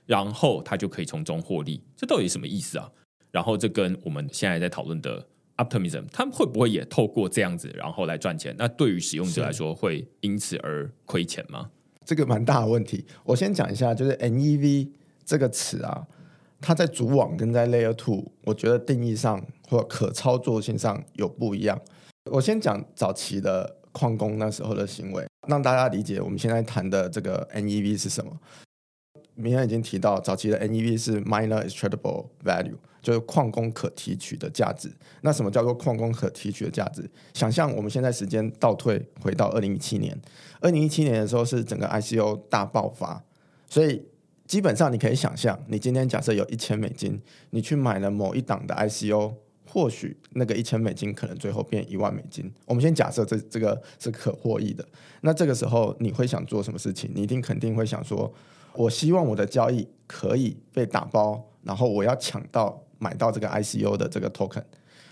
[0.05, 1.83] 然后他就可以从中获利。
[1.97, 2.89] 这到底什么意思啊？
[3.37, 5.23] 然后这跟我们现在在讨论的
[5.57, 8.55] optimism，他们会不会也透过这样子，然后来赚钱？
[8.57, 11.69] 那对于使用者来说，会因此而亏钱吗？
[12.03, 13.05] 这个蛮大的问题。
[13.23, 14.89] 我先讲一下，就是 NEV
[15.23, 16.07] 这个词啊，
[16.59, 21.79] 它在主网跟在 Layer Two，我觉得定义上或可操作性上有不一样。
[22.31, 28.31] 我先讲早期的矿工那时候的行为，让大家理解我们现在谈的这个 NEV 是什么。
[29.37, 34.91] 明天已经提到，早期的 NEV 是 minor extractable value，就是矿工可提取的价值。
[35.21, 37.09] 那什么叫做矿工可提取的价值？
[37.33, 40.19] 想象我们现在时间倒退回到二零一七年，
[40.59, 43.23] 二零一七年的时候是整个 ICO 大爆发，
[43.69, 44.03] 所以
[44.47, 47.21] 基本上你可以想象，你今天假设有一千美金，
[47.51, 49.35] 你去买了某一档的 ICO，
[49.69, 52.51] 或许那个一千美金可能最后变一万美金。
[52.65, 54.83] 我们先假设这这个是可获益的，
[55.21, 57.11] 那这个时候你会想做什么事情？
[57.13, 58.33] 你一定肯定会想说，
[58.77, 64.63] 我希望我的交易可以被打包，然后我要抢到买到这个 ICO 的这个 token。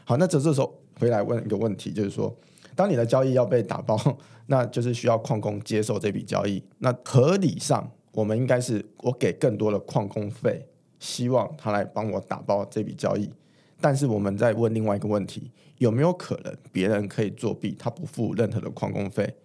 [0.03, 2.33] 好，那这这时候回来问一个问题，就是说，
[2.75, 3.99] 当你的交易要被打包，
[4.45, 6.63] 那就是需要矿工接受这笔交易。
[6.77, 10.63] 那合理上，我们应该是我给更多的矿工费，
[10.99, 13.27] 希望他来帮我打包这笔交易。
[13.81, 19.35] 但是我们在问另外一个问题：有没有可能别人可以作弊，他不付任何的矿工费，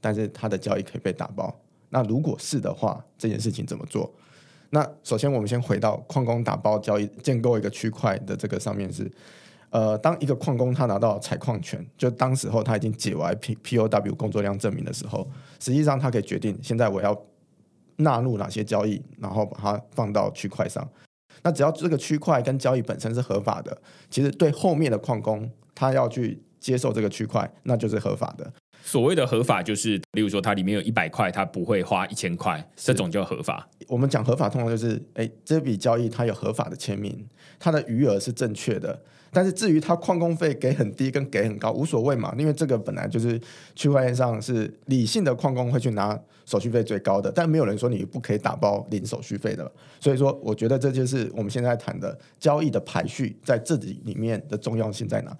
[0.00, 1.52] 但是他的交易可以被打包？
[1.94, 4.12] 那如果是的话，这件事情怎么做？
[4.70, 9.08] 那首先我们先回到矿工打包交易建构一个区块的这个上面是，
[9.70, 15.24] 呃，当一个矿工他拿到采矿权，就当时候他已经解完 P P O W 工作量证明的时候，
[15.60, 17.16] 实际上他可以决定现在我要
[17.98, 20.84] 纳入哪些交易，然后把它放到区块上。
[21.44, 23.80] 那只要这个区块跟交易本身是合法的，
[24.10, 28.52] 其实对后面的矿工他要去接受这个区块，那就是合法的。
[28.86, 33.66] 所谓的合法，就是例如说它里面有一百块，它不会花一千块，这种叫合法。
[33.88, 37.26] 我们讲合法，通常就是，哎，这笔交易它有合法的签名，
[37.58, 39.00] 它的余额是正确的。
[39.32, 43.40] 但是至于它矿工费给很低跟给很高无所谓嘛，因为这个本来就是
[43.74, 49.68] 区块链上是理性的矿工会去拿手续费最高的，但没有人说你不可以打包零手续费的。
[49.98, 55.36] 所以说，我觉得这就是我们现在谈的交易的排序在这里里面的重要性在哪。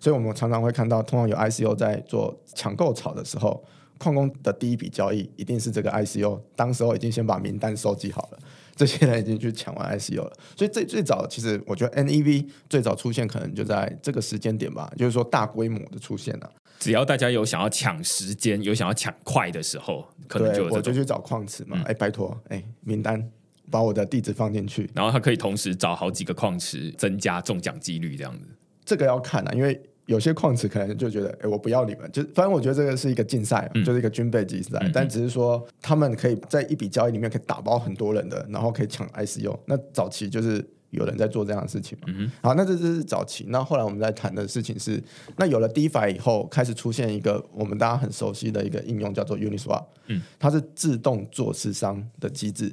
[0.00, 3.64] 所以我们常常会看到，通常有 ICO 在做抢购潮的时候，
[3.98, 8.38] 矿工的第一笔交易一定是这个 ICO，当时候已经先把名单收集好了。
[8.76, 16.52] 这些人已经去抢完 ICO 了，所以最最早其实我觉得 NEV 最早出现可能就在这个时间点吧，就是说大规模的出现了。
[16.80, 23.30] 只要大家有想要抢时间、有想要抢快的时候，可能就我就去找矿池嘛，哎，拜托，哎，名单
[23.70, 28.48] 把我的地址放进去，然后他可以同时找好几个矿池，增加中奖几率这样子。
[28.84, 29.80] 这个要看啊，因为。
[30.06, 34.78] 有些矿池可能就觉得，哎，我不要你们，就反正我觉得这个是一个竞赛，就是一个军备竞赛。
[34.92, 39.58] 但只是说，他们可以在一笔交易里面可以打包很多人的，然后可以抢 ICO。
[39.64, 41.96] 那早期就是有人在做这样的事情。
[42.06, 43.46] 嗯好，那这是早期。
[43.48, 45.02] 那后来我们在谈的事情是，
[45.38, 49.86] 那有了 DeFi 以后，开始出现一个我们大家很熟悉的一个应用，叫做 Uniswap。
[50.08, 52.70] 嗯，它是自动做市商的机制。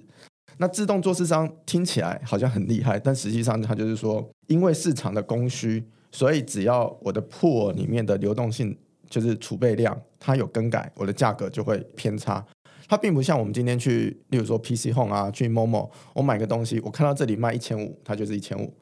[0.57, 5.81] 那自动做市商听起来好像很厉害，但实际上它就是说，因为市场的供需。
[6.11, 8.77] 所以只要我的 pool 里面的流动性
[9.09, 12.45] 就是储备量，它有更改，我的价格就会偏差。
[12.87, 18.73] 它并不像我们今天去，例如说 PC Home 啊，去 Momo，我买个东西，我看到这里卖一千五，它就是一千五。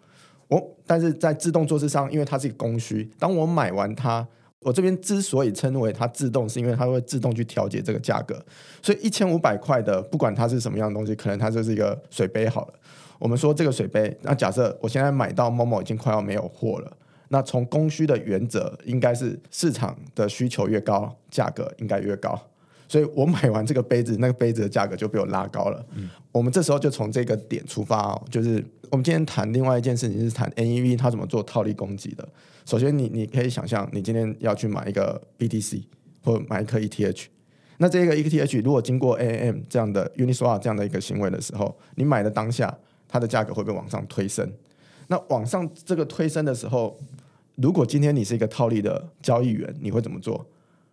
[0.48, 4.28] 我但是在自动做市商，因为它是一个供需，当我买完它，
[4.62, 8.44] 我这边之所以称为它自动，是因为它会自动去调节这个价格。
[8.82, 12.74] 所以一千五百块的，不管它是什么样的东西，可能它就是一个水杯好了。
[13.20, 16.92] 我们说这个水杯，那假设我现在买到 Momo 已经快要没有货了。
[17.30, 22.40] 那从供需的原则，应该是市场的需求越高，价格应该越高。
[22.88, 25.86] 所以我买完这个杯子，那个杯子的价格就被我拉高了。
[25.96, 32.28] 嗯，我们这时候就从这个点出发哦，就是我们今天谈另外一件事情是谈 NEV 它怎么做套利攻击的。
[32.66, 35.84] 首先，你你可以想象，你今天要去买一个 BTC
[36.24, 37.26] 或买一颗 ETH，
[37.78, 42.76] 那这个 ETH 如果经过 AM 这样的 Uniswap 这样的一个行为的时候，你买的当下，
[43.08, 44.52] 它的价格会被往上推升。
[45.08, 46.96] 那往上这个推升的时候，
[47.62, 50.46] 如果今天你是一个套利的交易员，你会怎么做？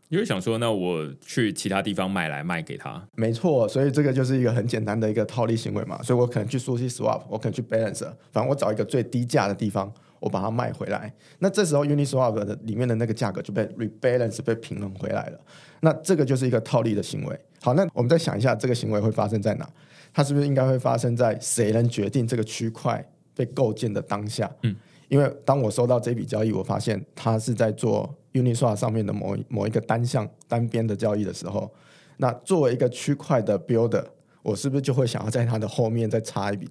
[0.09, 3.05] 你会想说，那我去其他地方买来卖给他？
[3.15, 6.03] 没错，所以这个就是一个很简单的一个套利行为嘛。
[6.03, 11.13] 所以我可能去 u s Swap，我可能去 Balance，反正我找一个最低价的地方，我把它卖回来。
[11.39, 15.41] 那这时候 Uniswap 的里面的那个价格就被 Rebalance 被平衡回来了。
[15.81, 17.39] 那这个就是一个套利的行为。
[17.61, 19.69] 好，那我们再想一下，这个行为会发生在哪？
[20.13, 23.05] 它是不是应该会发生在谁能决定这个区块？
[23.35, 24.75] 被构建的当下，嗯，
[25.09, 31.73] 因为当我收到这笔交易，我发现他是在做 Uniswap 上面的某某一个单向单边的交易的时候，
[32.17, 34.05] 那作为一个区块的 Builder，
[34.43, 36.69] 我是不是就会想要在它的后面再插一笔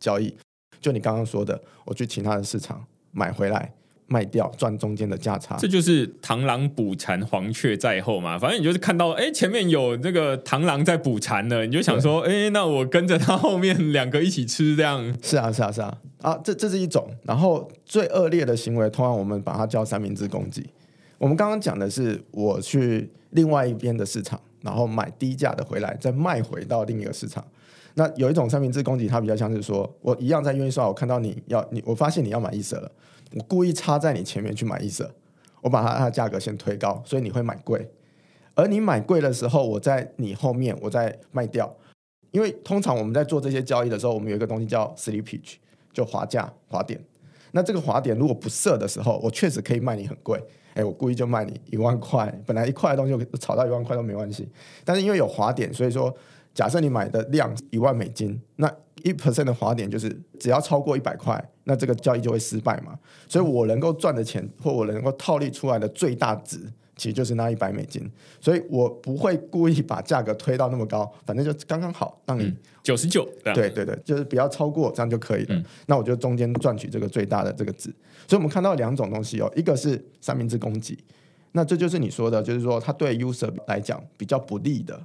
[0.00, 0.36] 交易？
[0.80, 3.72] 就你刚刚说的，我去其他的市场买回来。
[4.08, 8.38] 卖掉赚中间的价差，这就是螳螂捕蝉，黄雀在后嘛。
[8.38, 17.08] 反正你就是看到，哎，前面有这个螳螂在捕蝉呢，你就想说，哎，那我跟着它后面两个一起吃，这样是啊，是啊，是啊，啊，这这是一种。
[17.24, 20.64] 然后最恶劣的行为，通常我们把它叫三明治攻击。
[21.18, 27.44] 我们刚刚讲的是我去另外一边的市场，然后买低价的回来，再卖回到另一个市场。
[27.94, 32.92] 那有一种三明治攻击，它比较像是说我一样在愿意说，我看到你要你，我发现你要买一色了。
[33.34, 35.14] 我故意插在你前面去买一色，
[35.62, 37.90] 我把它它价格先推高，所以你会买贵。
[38.54, 41.76] 而你买贵的时候，我在你后面我再卖掉。
[42.32, 45.54] 因为通常我们在做这些交易的时候，我们有一个东西叫 slippage，
[45.92, 47.00] 就滑价滑点。
[47.52, 50.42] 那这个滑点如果不设的时候，我确实可以卖你很贵。
[50.74, 54.46] 哎，我故意就卖你一万块，本来一块的东西我炒到一万块都没关系。
[54.84, 56.14] 但是因为有滑点，所以说
[56.52, 58.70] 假设你买的量一万美金，那
[59.02, 60.08] 一 percent 的滑点就是
[60.38, 62.98] 只要超过一百块，那这个交易就会失败嘛。
[63.28, 66.60] 所以我能够赚的钱或我能够套利出来的最大值。
[66.98, 68.10] 其实就是那一百美金，
[68.40, 72.50] 所以我不会故意把价格推到那么高，反正就刚刚好让你
[72.82, 75.62] 九十九，对对对，就是不要超过这样就可以了。
[75.84, 77.94] 那我就中间赚取这个最大的这个值。
[78.26, 80.96] 所以我们看到两种东西哦，一个是三明治供给，
[81.52, 84.98] 那这就是你说的，就是说它对 user 来讲比较不利的，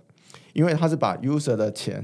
[0.53, 2.01] 因为它是把 user 的钱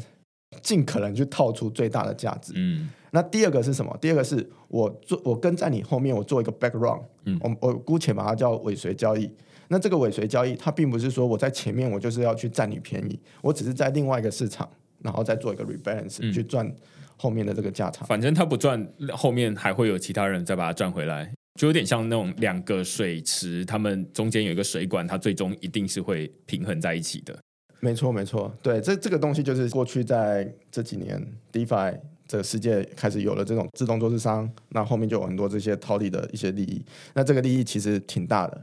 [0.62, 2.52] 尽可能去套出最大的价值。
[2.58, 2.90] 嗯。
[3.12, 3.98] 那第二个是什么？
[4.02, 9.32] 第二个是我做我跟在你后面，我做一个 background，嗯，我我姑且把它叫尾随交易。
[9.70, 14.70] 那这个尾随交易，它并不是说我在前面我就是要去占你便宜，我只是在另外一个市场，
[15.02, 16.74] 然后再做一个 rebalance 去赚
[17.18, 18.06] 后面的这个价差。
[18.06, 21.30] 反正他不赚，后面还会有其他人再把它赚回来，
[21.60, 27.38] 就有点像那种两个水池，他们中间有一个水管，它最终一定是会平衡在一起的。
[27.82, 38.62] 没错，没错，对，这这个东西就是过去在这几年 DeFi 这个世界开始有了这种自动做市商，那后面就有很多这些套利的一些利益，那这个利益其实挺大的。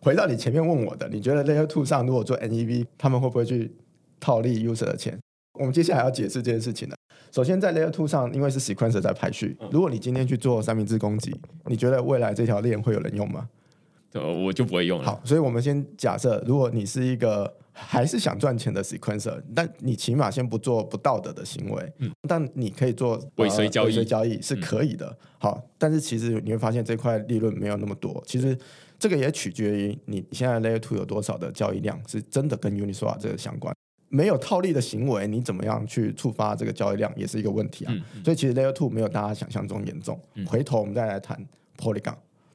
[0.00, 3.70] 回到你前面问我的，你觉得 Layer Two 上如果做 NEV，他们会不会去
[4.18, 5.18] 套利 User 的钱？
[5.58, 6.96] 我们接下来要解释这件事情了。
[7.30, 11.34] 首先，在 Layer Two 上，因为是 Sequencer 在排序，如果你今天去做三明治攻击，
[11.66, 13.48] 你觉得未来这条链会有人用吗？
[14.12, 15.04] 呃，我就不会用了。
[15.04, 25.16] 好，所以我们先假设，如果你是一个还是想赚钱的 Sequencer，但你起码先不做不道德的行为，嗯，但你可以做尾随交易，尾随交易是可以的。
[25.38, 28.22] 好，但是其实你会发现这块利润没有那么多。
[28.26, 28.58] 其实。
[28.98, 33.74] 这个也取决于你现在 Layer Two 有多少的交易量是真的跟 Uniswap 这个相关。
[34.08, 37.92] 没有套利的行为，你怎么样去触发这个交易量也是一个问题啊。
[38.24, 40.16] 所以其实 Layer Two 没有大家想象中严重。
[40.46, 41.36] 回头我们再来谈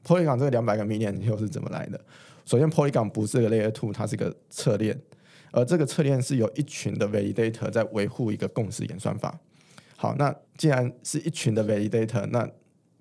[0.08, 2.00] Polygon，Polygon 这个两百个 million 又是怎么来的？
[2.46, 4.98] 首先 Polygon 不是个 Layer Two，它是个侧链，
[5.52, 9.38] 而这个侧链是有一群的 Validator 在维护一个共识演算法。
[9.98, 12.50] 好，那既然是一群的 Validator，那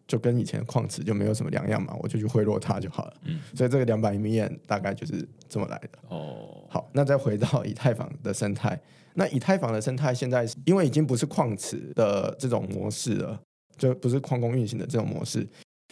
[0.08, 3.14] 就跟以前矿池就没有什么两样嘛，我就去贿赂他就好了。
[3.24, 5.98] 嗯，所以这个两百 million 大概就是这么来的。
[6.08, 8.80] 哦，好，那再回到以太坊的生态，
[9.14, 13.40] 那以太坊的生态现在因为已经不是矿池的这种模式了，
[13.76, 15.46] 就不是矿工运行的这种模式。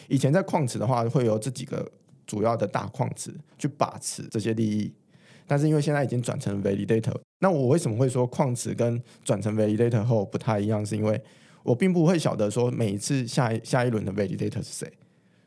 [0.07, 1.89] 以前在矿池的话，会有这几个
[2.25, 4.93] 主要的大矿池去把持这些利益，
[5.47, 10.85] 但是因为现在已经转成 validator，那我为什么会说矿池跟转成 validator 后不太一样？
[10.85, 11.21] 是因为
[11.63, 14.91] 我并不会晓得说每一次下一下一轮的 validator 是谁，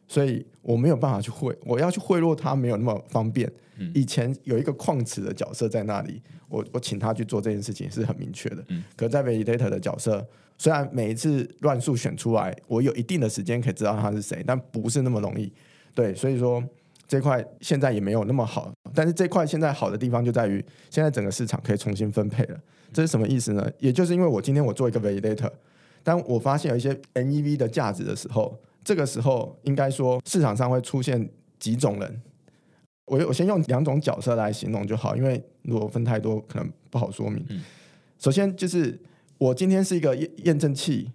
[0.06, 3.50] 所以我没有办法去贿，我要去贿赂他没有那么方便。
[3.94, 8.64] 以前有一个矿池的角色在那里，我我请他去做这件事情是很明确的。
[8.96, 10.26] 可在 validator 的角色，
[10.58, 15.52] 虽然每一次乱数选出来，我有一定的时间可以知道他是谁，但不是那么容易。
[15.94, 16.62] 对，所以说
[17.06, 18.72] 这块现在也没有那么好。
[18.94, 22.58] 但是这块现在好的地方就在于，现在整个市场可以重新分配了。
[22.92, 23.70] 这是什么意思呢？
[23.78, 25.50] 也就是因为我今天我做一个 validator。
[26.02, 31.28] 当我发现有一些 NEV 的价值的时候，这个时候应该说市场上会出现
[31.58, 32.22] 几种人。
[33.04, 37.44] 我我先用两种角色来形容就好，因为如果分太多可能不好说明。
[38.18, 38.98] 首先就是
[39.38, 41.10] 我今天是一个验验证器，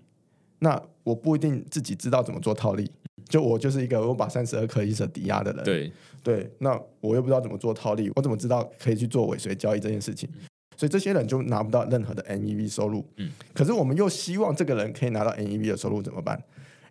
[0.59, 2.89] 那我不一定自己知道怎么做套利，
[3.27, 5.63] 就我就是一个我把三十二颗一舍抵押的人。
[5.63, 5.91] 对
[6.23, 10.29] 对，那我又不知道怎么做套利，我怎么知道可以去做尾随交易这件事情？
[10.75, 13.05] 所以这些人就拿不到任何的 NEV 收入。
[13.17, 16.41] 嗯，可是我们又希望这个人可以拿到 NEV 的收入，怎么办？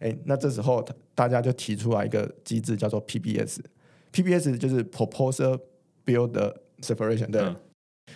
[0.00, 5.58] 哎，那这时候大家就提出来一个机制，叫做 PBS，PBS 就是 Proposal
[6.04, 7.30] Build Separation。
[7.30, 7.42] 对，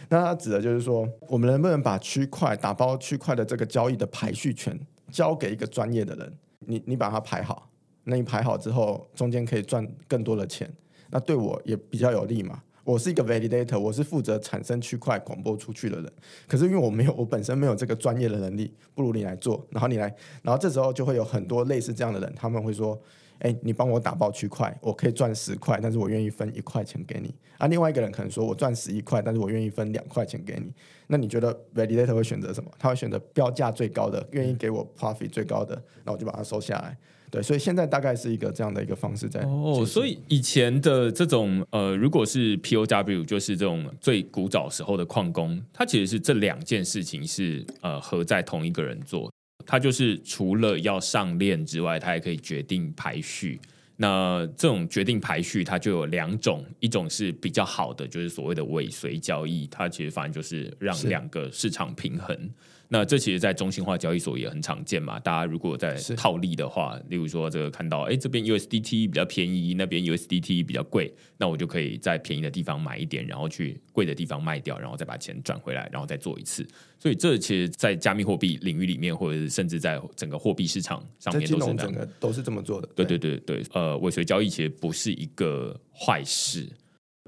[0.09, 4.79] 那它指的就是说，我们能不能把区块打包区块的这个交易的排序权
[5.11, 6.33] 交给一个专业的人？
[6.61, 7.69] 你你把它排好，
[8.05, 10.73] 那你排好之后，中间可以赚更多的钱，
[11.11, 12.63] 那对我也比较有利嘛。
[12.83, 16.13] 我是一个 validator，我是负责产生区块广播出去的人。
[16.47, 19.67] 可是因为我没有，我本身没有这个专业的能力，不如你来做。
[19.71, 20.07] 然后你来，
[20.41, 22.97] 然后这时候就会有很多类似这样的人，他们会说
[23.41, 30.73] ：“哎，你帮我打包区块，我可以赚十块，但是我愿意分一块钱给你。”啊，另外一个人可能说：“我赚十一块，但是我愿意分两块钱给你。”
[31.09, 32.71] 那你觉得 validator 会选择什么？
[32.79, 36.97] 他会选择标价最高的，愿意给我 profit 最高的，那我就把它收下来。
[37.31, 39.85] 对，所以现在大概是一个这样的一个方式在哦。
[39.87, 49.33] 所以以前的这种呃，如果是 POW，就是这种最古早时候的矿工，他其实是这两件事情是呃合在同一个人做。
[49.67, 53.61] 他就是除了要上链之外，它还可以决定排序。
[53.99, 62.51] 那这种决定排序，它就有两种，一种是比较好的，就是所谓的尾随交易，它其实反正就是让两个市场平衡。
[62.89, 65.19] 那这其实，在中心化交易所也很常见嘛。
[65.19, 76.65] 大家如果在套利的话，例如说这个看到，哎，这边 USDT 比较便宜，那边 USDT 比较贵，那我就可以在便宜的地方买一点，然后去贵的地方卖掉，然后再把钱转回来，然后再做一次。
[76.99, 82.89] 所以这其实，在加密货币领域里面，或者是甚至在整个货币市场上面，都是整个都是这么做的。
[82.95, 86.69] 对对对对，呃，尾随交易其实不是一个坏事，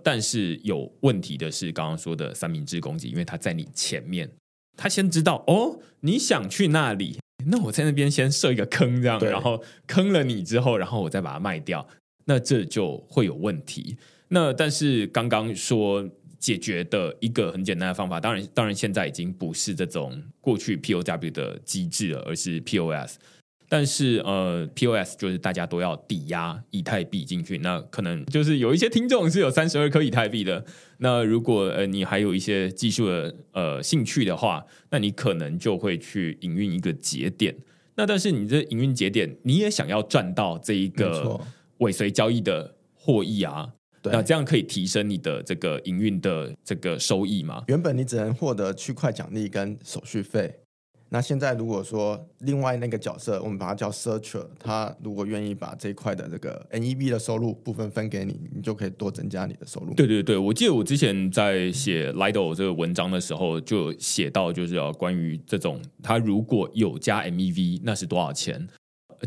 [0.05, 4.31] 但是有问题的是刚刚说的三明治攻击，因为它在你前面。
[4.79, 11.87] 他先知道哦，你想去那里，那我在那边先设一个坑，这样，然后坑了你之后，然后我再把它卖掉，
[12.25, 13.99] 那这就会有问题。
[14.29, 16.09] 那但是刚刚说
[16.39, 23.17] 解决的一个很简单的方法，当然，当然现在已经不是这种过去 POW 的机制了，而是 POS。
[23.69, 30.65] 但是呃，POS 就是大家都要抵押以太币进去，那可能就是有一些听众是有三十二颗以太币的。
[30.99, 37.55] 那如果呃你还有一些技术的呃兴趣的话，那你可能就会去营运一个节点。
[37.95, 41.39] 那但是你这营运节点，你也想要赚到这一个
[41.79, 43.69] 尾随交易的获益啊？
[44.05, 47.65] 那这样可以提升你的这个营运的这个收益吗？
[47.67, 50.61] 原本你只能获得区块奖励跟手续费。
[51.11, 59.95] 那现在如果说另外那个角色，我们把它叫 searcher，他如果愿意把这一块的这个 NEB 的收入部分分给你，你就可以多增加你的收入。
[59.95, 68.69] 对对对，我记得我之前在写 Lido 这个文章的时候，就写到就是要关于这种，他如果有加 MEV，那是多少钱？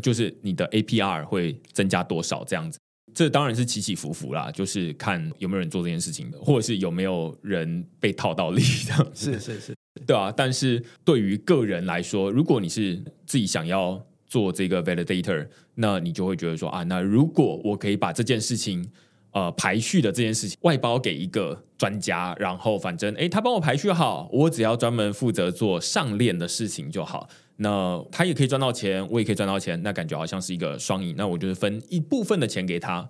[0.00, 2.78] 就是你的 APR 会增加多少这样子？
[3.12, 9.06] 这当然是起起伏伏啦，就是看有没有人做这件事情的，或者是有没有人被套到利这样。
[9.12, 9.74] 是是是。
[10.06, 18.90] 对啊，但是对于个人来说，如果你是自己想要做这个 validator，那你就会觉得说啊，那如果我可以把这件事情
[19.32, 31.14] 呃排序的这件事情外包给一个专家，然后反正哎他帮我排序好，我只要专门负责做上链的事情就好，那他也可以赚到钱，我也可以赚到钱，那感觉好像是一个双赢。
[31.16, 33.08] 那我就是分一部分的钱给他，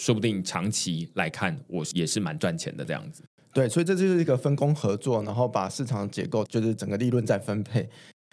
[0.00, 3.22] 说不定长期来看我也是蛮赚钱的这样子。
[3.52, 7.88] 对，所以这就是一个分工合作，然后把市场结构就是整个利润再分配。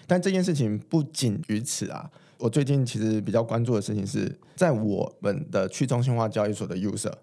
[0.08, 7.14] 但这件事情不仅于此啊，我最近其实比较关注的事情是在我们的去中心化交易所的 user，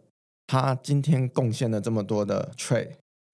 [0.47, 2.91] 他今天贡献了这么多的 trade，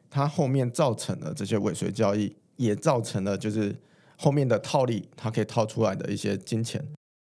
[0.08, 3.74] 他后面造成了这些尾随交易，也造成了就是
[4.16, 6.82] 后面的套利，他可以套出来的一些金钱，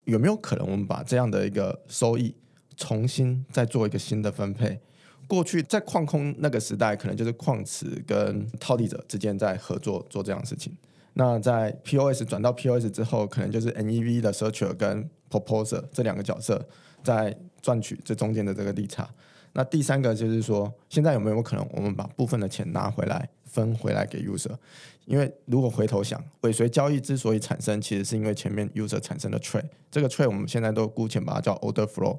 [0.04, 2.34] 有没有可能我们把这样的一个收益
[2.76, 4.80] 重新再做一个新的分配？
[5.26, 10.72] 过去在矿空那个时代，可能就是矿池跟套利者之间在合作做这样的事情。
[11.14, 16.62] 那在 POS 转到 POS 之后，可能就是 NEV 的 searcher 跟 proposer 这两个角色
[17.02, 19.08] 在赚取这中间的这个利差。
[19.54, 24.54] 那第三个就是说，现在有没有可能我们把部分的钱拿回来分回来给 user？
[25.06, 32.18] 因为如果回头想，尾随交易之所以产生，其实是因为前面 user 产生的 trade，这个 trade 我们现在都姑且把它叫 order flow。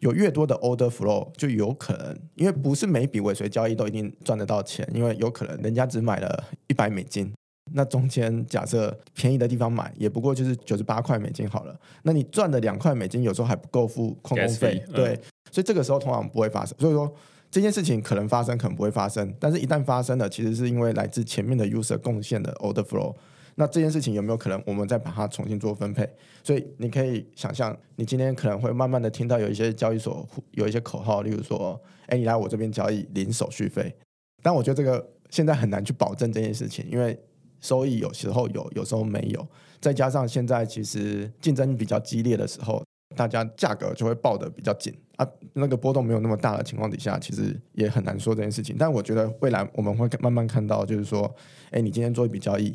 [0.00, 7.32] 有越多的 order flow，就有可能，因为不是每笔尾随交易都一定赚得到钱，因为有可能人家只买了一百美金，
[7.72, 15.14] 那中间假设便宜的地方买，也不过就是九十八块美金好了，那你赚的两块美金有时候还不够付矿工费，对，
[15.50, 16.76] 所以这个时候通常不会发生。
[16.78, 17.12] 所以说
[17.50, 23.14] 这件事情可能发生，可能不会发生，但是一旦发生了，其实是因为来自前面的 user 贡献的 order flow。
[23.60, 26.08] 那这件事情有没有可能，我们再把它重新做分配？
[26.42, 33.94] 所以你可以想象，你今天可能会慢慢的听到有一些交易所有一些口号，例如说：“哎，你来我这边交易零手续费。”
[34.42, 37.14] 但我觉得这个现在很难去保证这件事情，因为
[37.60, 39.46] 收益有时候有，有时候没有。
[39.78, 42.82] 再加上现在其实竞争比较激烈的时候，
[43.14, 45.28] 大家价格就会报得比较紧啊。
[45.52, 48.74] 那个波动没有那么大的情况底下，其实也很难说这件事情。
[48.78, 51.30] 但我觉得未来我们会慢慢看到，就是说
[51.72, 52.74] ：“哎，你今天做一笔交易。”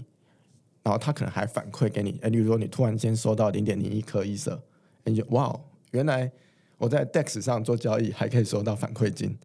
[0.86, 4.62] 然后他可能还反馈给你，哎，例如说你突然间收到零点零一颗一色，
[5.04, 5.60] 你就哇哦，
[5.92, 6.32] 原来
[6.78, 9.36] 我在 DEX 上做交易还可以收到反馈金，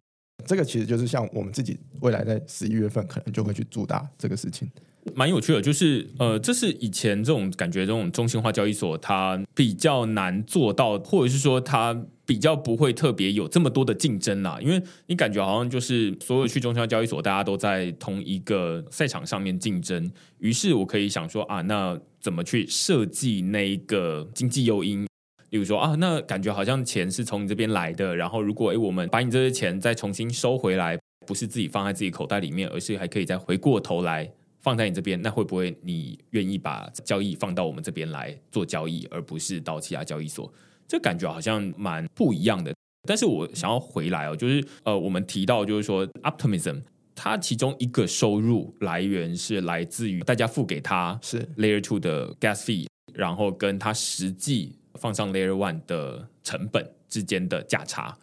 [0.45, 4.69] 这个其实就是像我们自己未来在十一月份可能就会去主打这个事情。
[5.15, 14.57] 蛮有趣的，就是呃，这是以前这种感觉，这种中心化交易所它比较难做到，或者是说它比较不会特别有这么多的竞争啦。
[14.61, 20.09] 因为你感觉好像就是所有去中心化交易所，大家都在同一个赛场上面竞争。
[20.39, 25.05] 于是我可以想说啊，那怎么去设计那一个经济诱因？
[25.49, 34.31] 例如说啊，那感觉好像钱是从你这边来的，然后如果诶我们把你这些钱再重新收回来，不是自己放在自己口袋里面，而是还可以再回过头来。
[34.61, 40.53] 放在你这边，那会不会你愿意把交易放到我们这边来做交易，而不是到其他交易所？
[40.91, 42.73] 这感觉好像蛮不一样的。
[43.07, 46.81] 但是我想要回来哦，就是呃，我们提到就是说，optimism
[47.15, 58.13] 它其中一个收入来源是来自于大家付给他是 Layer Two 的 gas fee，然后跟它实际放上 Layer One 的成本之间的价差，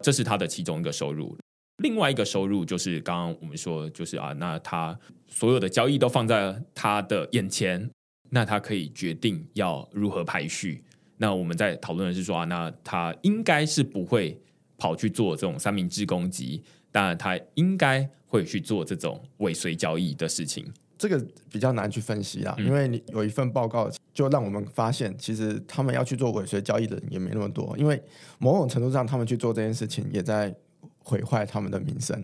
[0.00, 1.36] 这是它的其中一个收入。
[1.82, 4.96] 另外一个收入就是刚刚我们说，就是啊，那他
[5.26, 7.90] 所有的交易都放在他的眼前，
[8.30, 10.84] 那他可以决定要如何排序。
[11.22, 14.36] 那我们在讨论的是说啊，那他应该是不会
[14.76, 16.60] 跑去做这种三明治攻击，
[16.90, 20.66] 当然他应该会去做这种尾随交易的事情。
[20.98, 28.02] 这个比较难去分析啦，因为你有一份报告就让我们发现，其实他们要去做尾随交易的人也没那么多，因为
[28.38, 30.52] 某种程度上，他们去做这件事情也在
[30.98, 32.20] 毁坏他们的名声。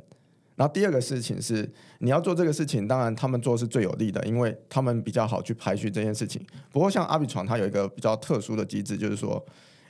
[0.59, 1.67] 然后第二个事情是，
[2.01, 6.45] 你要做这个事情，当然他们做是最有利的，因为他们比较好去排序这件事情。
[6.71, 9.43] 不过像阿比床，它有一个比较特殊的机制，就是说，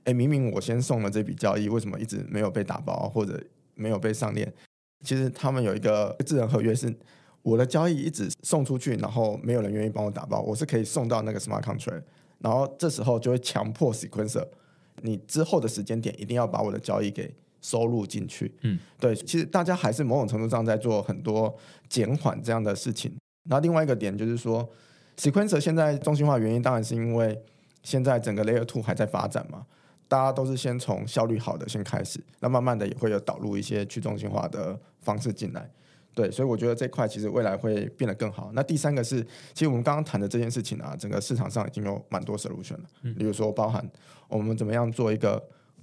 [0.05, 3.43] 哎，明明我先送了这笔交易，为什么一直没有被打包或者
[3.75, 4.53] 没有被上链？
[5.03, 6.95] 其实他们有一个智能合约是。
[7.43, 12.03] 我的交易一直送出去，然后没有人愿意帮我打包，我是可以送到那个 smart contract，
[12.41, 14.45] 然后这时候就会强迫 sequencer，
[15.03, 18.53] 你之后的时间点一定要把我的交易给收入进去。
[18.63, 21.55] 嗯，对，其实大家还是某种程度上在做很多
[21.89, 23.13] 减缓这样的事情。
[23.51, 24.69] 那另外一个点就是说
[25.17, 27.41] ，sequencer 现在中心化原因当然是因为
[27.83, 29.65] 现在整个 layer two 还在发展嘛，
[30.07, 35.71] 大家都是先从效率好的先开始，那慢慢的也会有导入一些去中心化的方式进来。
[36.15, 38.51] 对，所以我觉得这块其实未来会变得更好。
[38.53, 39.23] 那第三个是，
[39.55, 42.85] 其实我们刚刚谈的这件事情啊，整个市场上已经有蛮多 solution 了。
[43.03, 43.89] 嗯，比如说包含
[44.29, 45.41] 我们怎么样做一个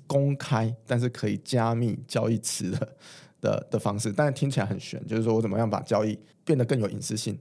[0.08, 2.96] 公开但是可以加密交易池的
[3.42, 7.38] 的的方式，但是听起来很悬，就是说我怎么样把交易变得更有隐私性，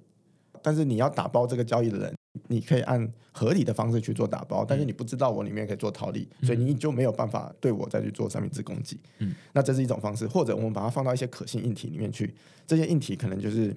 [0.63, 2.15] 但是你要打包这个交易的人。
[2.49, 8.99] 你可以按合理的方式去做打包，但是你不知道我里面可以做套利，所以你就没有办法对我再去做三明治攻击。
[9.19, 12.35] 嗯，那这是一种方式，或者我们把它放到一些可信硬体里面去，
[12.67, 13.75] 这些硬体可能就是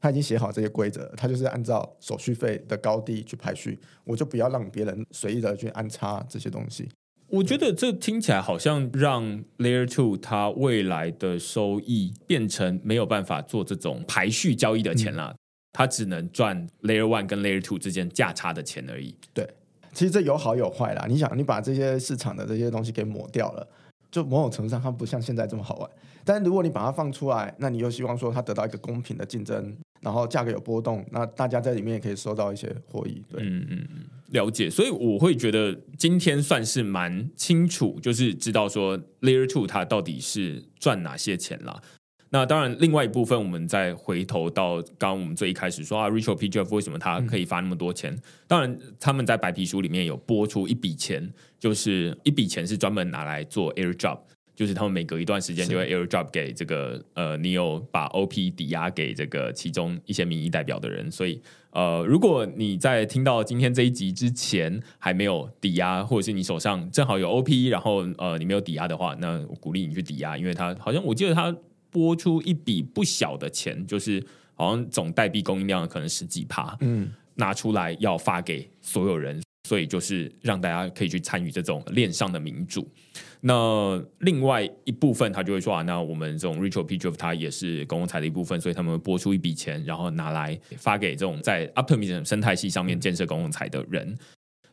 [0.00, 6.88] 他已经写好这些规则，他就是按照手续费的高低去排序，我就不要让别人随意的去安插这些东西。
[7.30, 15.34] 我觉得这听起来好像让 Layer Two 它未来的收益变成没有办法做这种排序交易的钱了。
[15.72, 19.14] 它只能赚 Layer One 跟 Layer Two 之间价差的钱而已。
[19.32, 19.48] 对，
[19.92, 21.06] 其实这有好有坏啦。
[21.08, 23.64] 你想，你把这些市场的这些东西给抹掉了，
[24.10, 25.88] 就某种程度上它不像现在这么好玩。
[26.24, 33.22] 但是如果你把它放出来，那你又希望说它得到一个公平的竞争，然后价格有波动，那大家在里面也可以收到一些获益。
[33.28, 34.68] 对，嗯嗯嗯，了解。
[34.70, 41.82] 所以我会觉得今天算是蛮清楚，就是知道说 Layer Two 它到底是赚哪些钱了。
[42.32, 46.48] 那当然，另外一部分，我们再回头到刚刚我们最一开始说啊，Rachel P.
[46.48, 48.16] Jeff 为什么他可以发那么多钱？
[48.46, 54.20] 当然，他们在白皮书里面有拨出一笔钱，就是一笔钱是专门拿来做 airdrop，
[54.60, 61.10] 就是他们每隔一段时间就会 airdrop 给这个呃，你有把 OP 抵押给这个其中一些民意代表的人。
[61.10, 61.40] 所以
[61.70, 71.56] 呃，如果你在听到今天这一集之前还没有抵押，或者是你手上正好有 OP，然后呃你没有抵押的话，那我鼓励你去抵押，因为他好像我记得他。
[71.92, 82.88] 拨出一笔不小的钱，就是好像总代币供应量可能十几趴，嗯，拿出来要发给所有人，所以就是让大家可以去参与这种链上的民主。
[83.42, 86.98] 那另外一部分，他就会说啊，那我们这种 Rachel P.
[86.98, 94.16] Drive 它也是公共财的一部分，所以他们会拨出一笔钱，然后拿来发给这种在 Optimism 生态系上面建设公共财的人。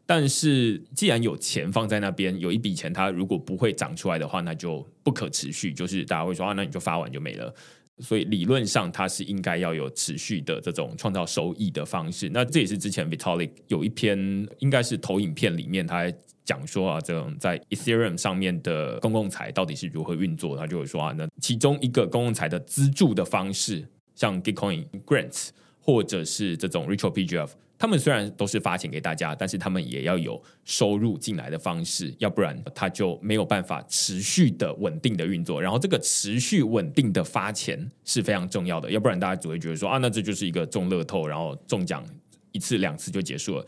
[0.06, 5.74] 但是，既然有钱放在那边，有一笔钱，它如果不会长出来的话，那就不可持续。
[5.74, 7.54] 就是大家会说啊，那你就发完就没了。
[8.00, 12.30] 所以理论上，它是应该要有持续的这种创造收益的方式。
[12.30, 16.12] 那这也是之前 Vitalik 有一篇应该是投影片里面，他
[16.46, 20.56] 讲说啊，这种在 Ethereum 上面的公共财到底是如何运作。
[20.56, 27.50] 他就会说啊，那其中一个公共财的资助的方式，像 Gitcoin Grants 或者是这种 Retro PGF。
[27.80, 35.62] 他们虽然都是发钱给大家，但是他们也要有收入进来的方式，要不然他就没有办法持续的稳定的运作。
[35.62, 42.04] 然后这个持续稳定的发钱是非常重要的，要不然大家只会觉得说啊，那这就是一个中乐透，然后中奖
[42.52, 43.66] 一次两次就结束了。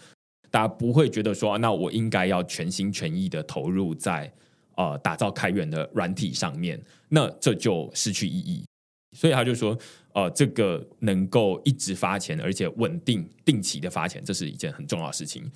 [0.49, 4.33] 大家不会觉得说，那我应该要全心全意的投入在
[4.75, 8.65] 呃打造开源的软体上面，那这就失去意义。
[9.15, 9.77] 所以他就说。
[10.13, 15.49] 呃，这个能够一直发钱，而且稳定、定期的发钱，这是一件很重要的事情。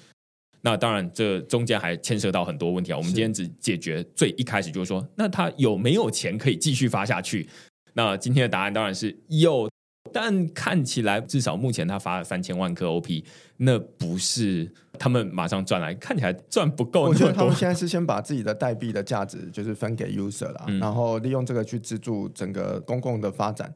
[0.61, 2.97] 那当然，这中间还牵涉到很多问题啊。
[2.97, 7.49] 我们今天只解决最一开始，就是说，那他有没有钱可以继续发下去？
[7.93, 9.69] 那今天的答案当然是有，
[10.13, 13.25] 但看起来至少目前他发了三千万颗 OP，
[13.57, 17.01] 那不是他们马上赚来，看起来赚不够。
[17.01, 23.73] 我觉得他们现在是先把自己的代币的价值就是分给 user 了，然后利用这个去资助整个公共的发展。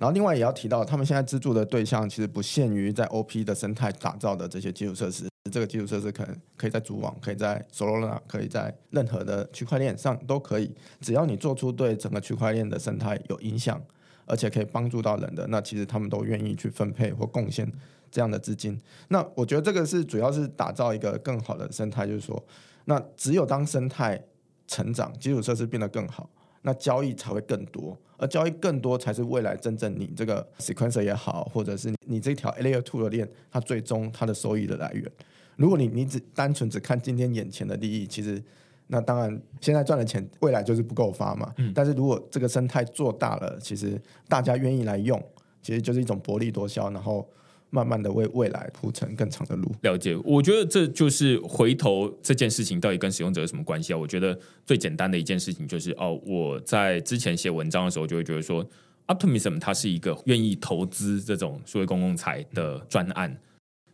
[0.00, 13.78] 然后另外也要提到，他们现在资助的对象其实不限于在 OP 的生态打造的这些基础设施，这个基础设施可能可以在主网，可以在 Solana，可以在任何的区块链上都可以，只要你做出对整个区块链的生态有影响，
[14.24, 17.70] 而且可以帮助到人的，那其实他们都愿意去分配或贡献
[18.10, 18.80] 这样的资金。
[19.08, 22.42] 那我觉得这个是主要是打造一个更好的生态，就是说，
[22.86, 24.24] 那只有当生态
[24.66, 26.30] 成长，基础设施变得更好。
[26.62, 35.10] 那交易才会更多，而交易更多才是未来真正你这个 sequencer 也好，或者是你这条 layer two 的链，它最终它的收益的来源。
[35.56, 38.42] 如果你你只单纯只看今天眼前的利益，其实
[38.88, 41.52] 那当然现在赚的钱未来就是不够发嘛。
[41.74, 45.22] 但是如果这个生态做大了，其实大家愿意来用，
[45.62, 47.26] 其实就是一种薄利多销，然后。
[47.70, 49.72] 慢慢的为未来铺成更长的路。
[49.82, 53.96] 了解，我觉得这就是回头这件事情到底跟使用者有什么关系啊？
[53.96, 58.68] 我觉得最简单的一件事情就是哦，我在之前写文章的时候就会觉得说
[59.06, 63.36] ，Optimism 它是一个愿意投资这种所谓公共财的专案，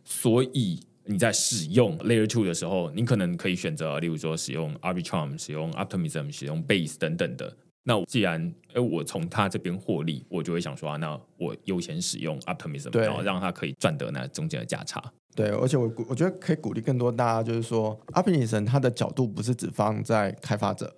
[0.03, 7.55] 所以你在使用 Layer Two 的时候，你可能可以选择，例如说使用 Arbitrum、使用 Optimism、使用 Base 等等的。
[7.87, 15.01] 那既然哎，我从他这边获利，我就会想说啊，那我优先使用 Optimism，然后让他可以赚得那中间的价差。
[15.33, 20.93] 对，而且我我觉得可以鼓励更多大家，就是说 Optimism 它的角度不是只放在开发者，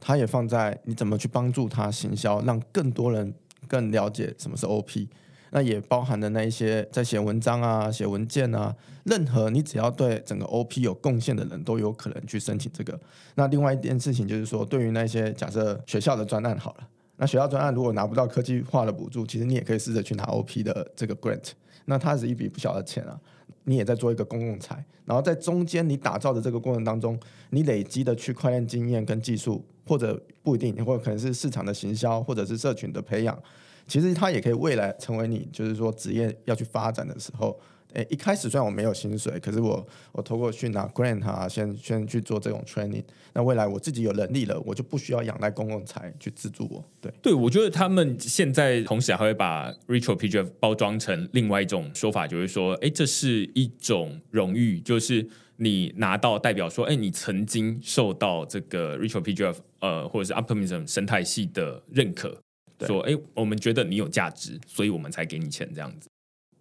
[0.00, 3.32] 它也放在你怎么去帮助他行销，让更多人
[3.68, 5.08] 更了解什么是 OP。
[5.54, 8.74] 那也包含的那一些在写文章啊、写文件啊，
[9.04, 12.98] 任何你只要对整个 OP 有贡献的人都有可能去申请这个。
[13.34, 16.88] 那另外一件事情就是说，对于那些假设学校的专案好了，
[17.18, 21.50] 那学校专案如果拿不到科技化的补助，其实你也可以试着去拿 OP 的这个 grant。
[21.84, 23.20] 那它是一笔不小的钱啊，
[23.64, 24.82] 你也在做一个公共财。
[25.04, 27.18] 然后在中间你打造的这个过程当中，
[27.50, 33.38] 你累积的区块链经验跟技术，或者不一定，或者可能是市场的行销，或者是社群的培养。
[33.86, 37.58] 其实它也可以未来成为你，就是说职业要去发展的时候，
[37.92, 43.04] 诶，一开始虽然我没有薪水，可是我我透过去拿 grant 啊，先先去做这种 training，
[43.34, 46.82] 那未来我自己有能力了，我就不需要仰赖公共财去资助我。
[47.02, 62.38] 对，对我觉得他们现在同时还会把 retro PGF 包装成另外一种说法，就是说，哎，这是一种荣誉，就是你拿到代表说，哎，你曾经受到这个 retro PGF 呃或者是 optimism 生态系的认可。
[62.86, 66.08] 说，哎，我们觉得你有价值，所以我们才给你钱，这样子。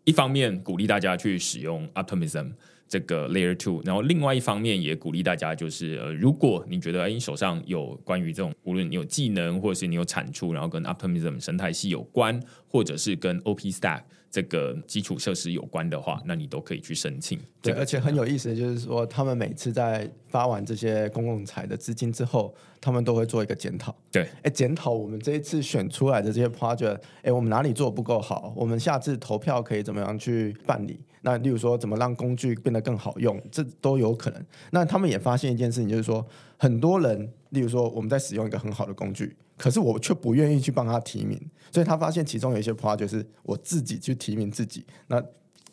[0.03, 2.53] 一方面鼓励大家去使用 Optimism
[2.87, 14.01] 这个 Layer Two，然后另外一方面也鼓励大家，就是呃，如果你觉得哎，你手上有关于这种，无论你有技能或者是你有产出，然后跟 Optimism 生态系有关，或者是跟 OP Stack
[14.31, 17.37] 这个基础设施有关的话，那你都可以去申请。
[17.61, 22.55] 对，而且很有意思的就是说，他们每次在发完这些公共财的资金之后。
[22.83, 28.51] 他们都会做一个检讨，对，哎，检讨我们这一次选出来的这些 project，哎，我们哪里做不够好？
[28.55, 30.99] 我们下次投票可以怎么样去办理？
[31.21, 33.39] 那例如说，怎么让工具变得更好用？
[33.51, 34.43] 这都有可能。
[34.71, 36.25] 那他们也发现一件事情，就是说，
[36.57, 41.39] 很多人，例如说，我们在使用一个很好的工具，可是我却不愿意去帮他提名，
[41.71, 44.83] 所以他发现其中有一些 project 是我自己去提名自己。
[45.05, 45.23] 那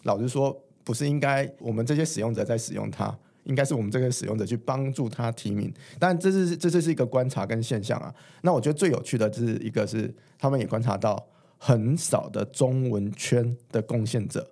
[0.03, 3.19] 老实说，不是应该我们这些使用者在使用它？
[3.45, 8.15] 应该是我们这个使用者去帮助他提名，但这是这这是一个观察跟现象啊。
[8.43, 11.27] 那我觉得最有趣的是一个是他们也观察到
[11.57, 14.51] 很少的中文圈的贡献者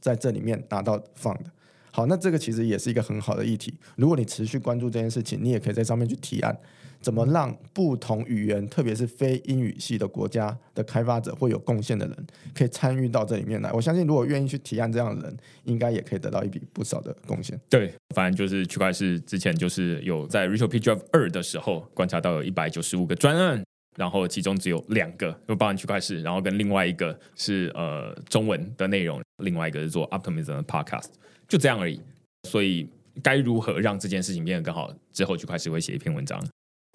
[0.00, 1.50] 在这里面拿到放的。
[1.90, 3.74] 好，那这个其实也是一个很好的议题。
[3.96, 6.56] 如果你持续关注这件事情，你也可以在上面去提案，
[7.06, 13.70] 怎么让不同语言，特别是非英语系的国家的开发者会有贡献的人，可以参与到这里面来。
[13.70, 17.56] 我相信，如果愿意去提案这样的人，应该也可以得到一笔不少的贡献。
[17.70, 23.62] 对，反正就是区块链之前就是有在 Rachel P Drive 二的时候观察到有一百九十五个专案，
[23.96, 31.10] 然后其中只有两个就包含区块链，然后跟另外一个是呃中文的内容，另外一个是做 Optimism 的 Podcast。
[31.46, 32.00] 就这样而已，
[32.48, 32.90] 所以
[33.22, 34.92] 该如何让这件事情变得更好？
[35.12, 36.44] 之后区块链会写一篇文章，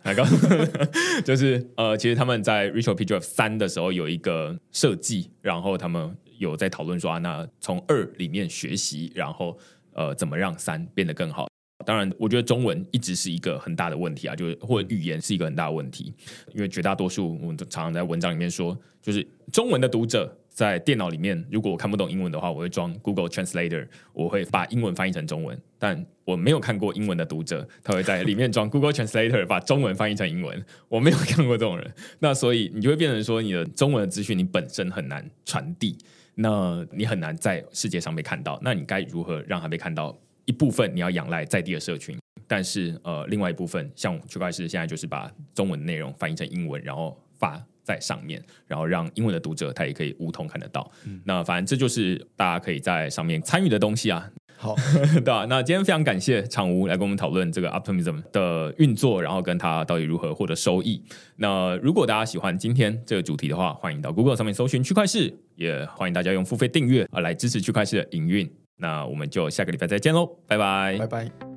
[0.03, 0.47] 来告诉，
[1.23, 3.05] 就是呃，其实他们在 Rachel P.
[3.05, 9.57] Drive 三的时候有一个设计，然后他们有在讨论说啊，那从二里面学习，然后
[9.93, 11.47] 呃，怎么让三变得更好？
[11.85, 16.13] 当然，我觉得中文一直是一个很大的问题啊，就是或者语言是一个很大的问题，
[16.53, 20.37] 因为绝大多数我们都常常在文章里面说，就是中文的读者。
[20.51, 25.59] 在电脑里面，如果我看不懂英文的话，我会装 Google Translator，我会把英文翻译成中文。
[25.79, 30.63] 但我没有看过英文的读者，他会在里面装 Google Translator，把中文翻译成英文。
[30.89, 35.97] 我没有看过这种人，那所以你就会变成说，你的中文的资讯你本身很难传递，
[36.35, 38.59] 那你很难在世界上被看到。
[38.61, 40.15] 那你该如何让它被看到？
[40.45, 50.89] 一部分你要仰赖在地的社群，但是呃，另外一部分像区块链现在就是把中文内容翻译成英文，然后发在上面，然后让英文的读者他也可以无痛看得到。
[51.25, 54.29] 那反正这就是大家可以在上面参与的东西啊。
[54.57, 54.75] 好，
[55.15, 61.03] 对吧、那今天非常感谢常吴来跟我们讨论这个 Optimism 的运作，然后跟它到底如何获得收益。
[61.37, 68.47] 那如果大家喜欢今天这个主题的话，欢迎到 Google 上面搜寻区块市，也欢迎大家用付费订阅啊来支持区块市的营运。
[68.77, 71.50] 那我们就下个礼拜再见喽，拜拜拜拜。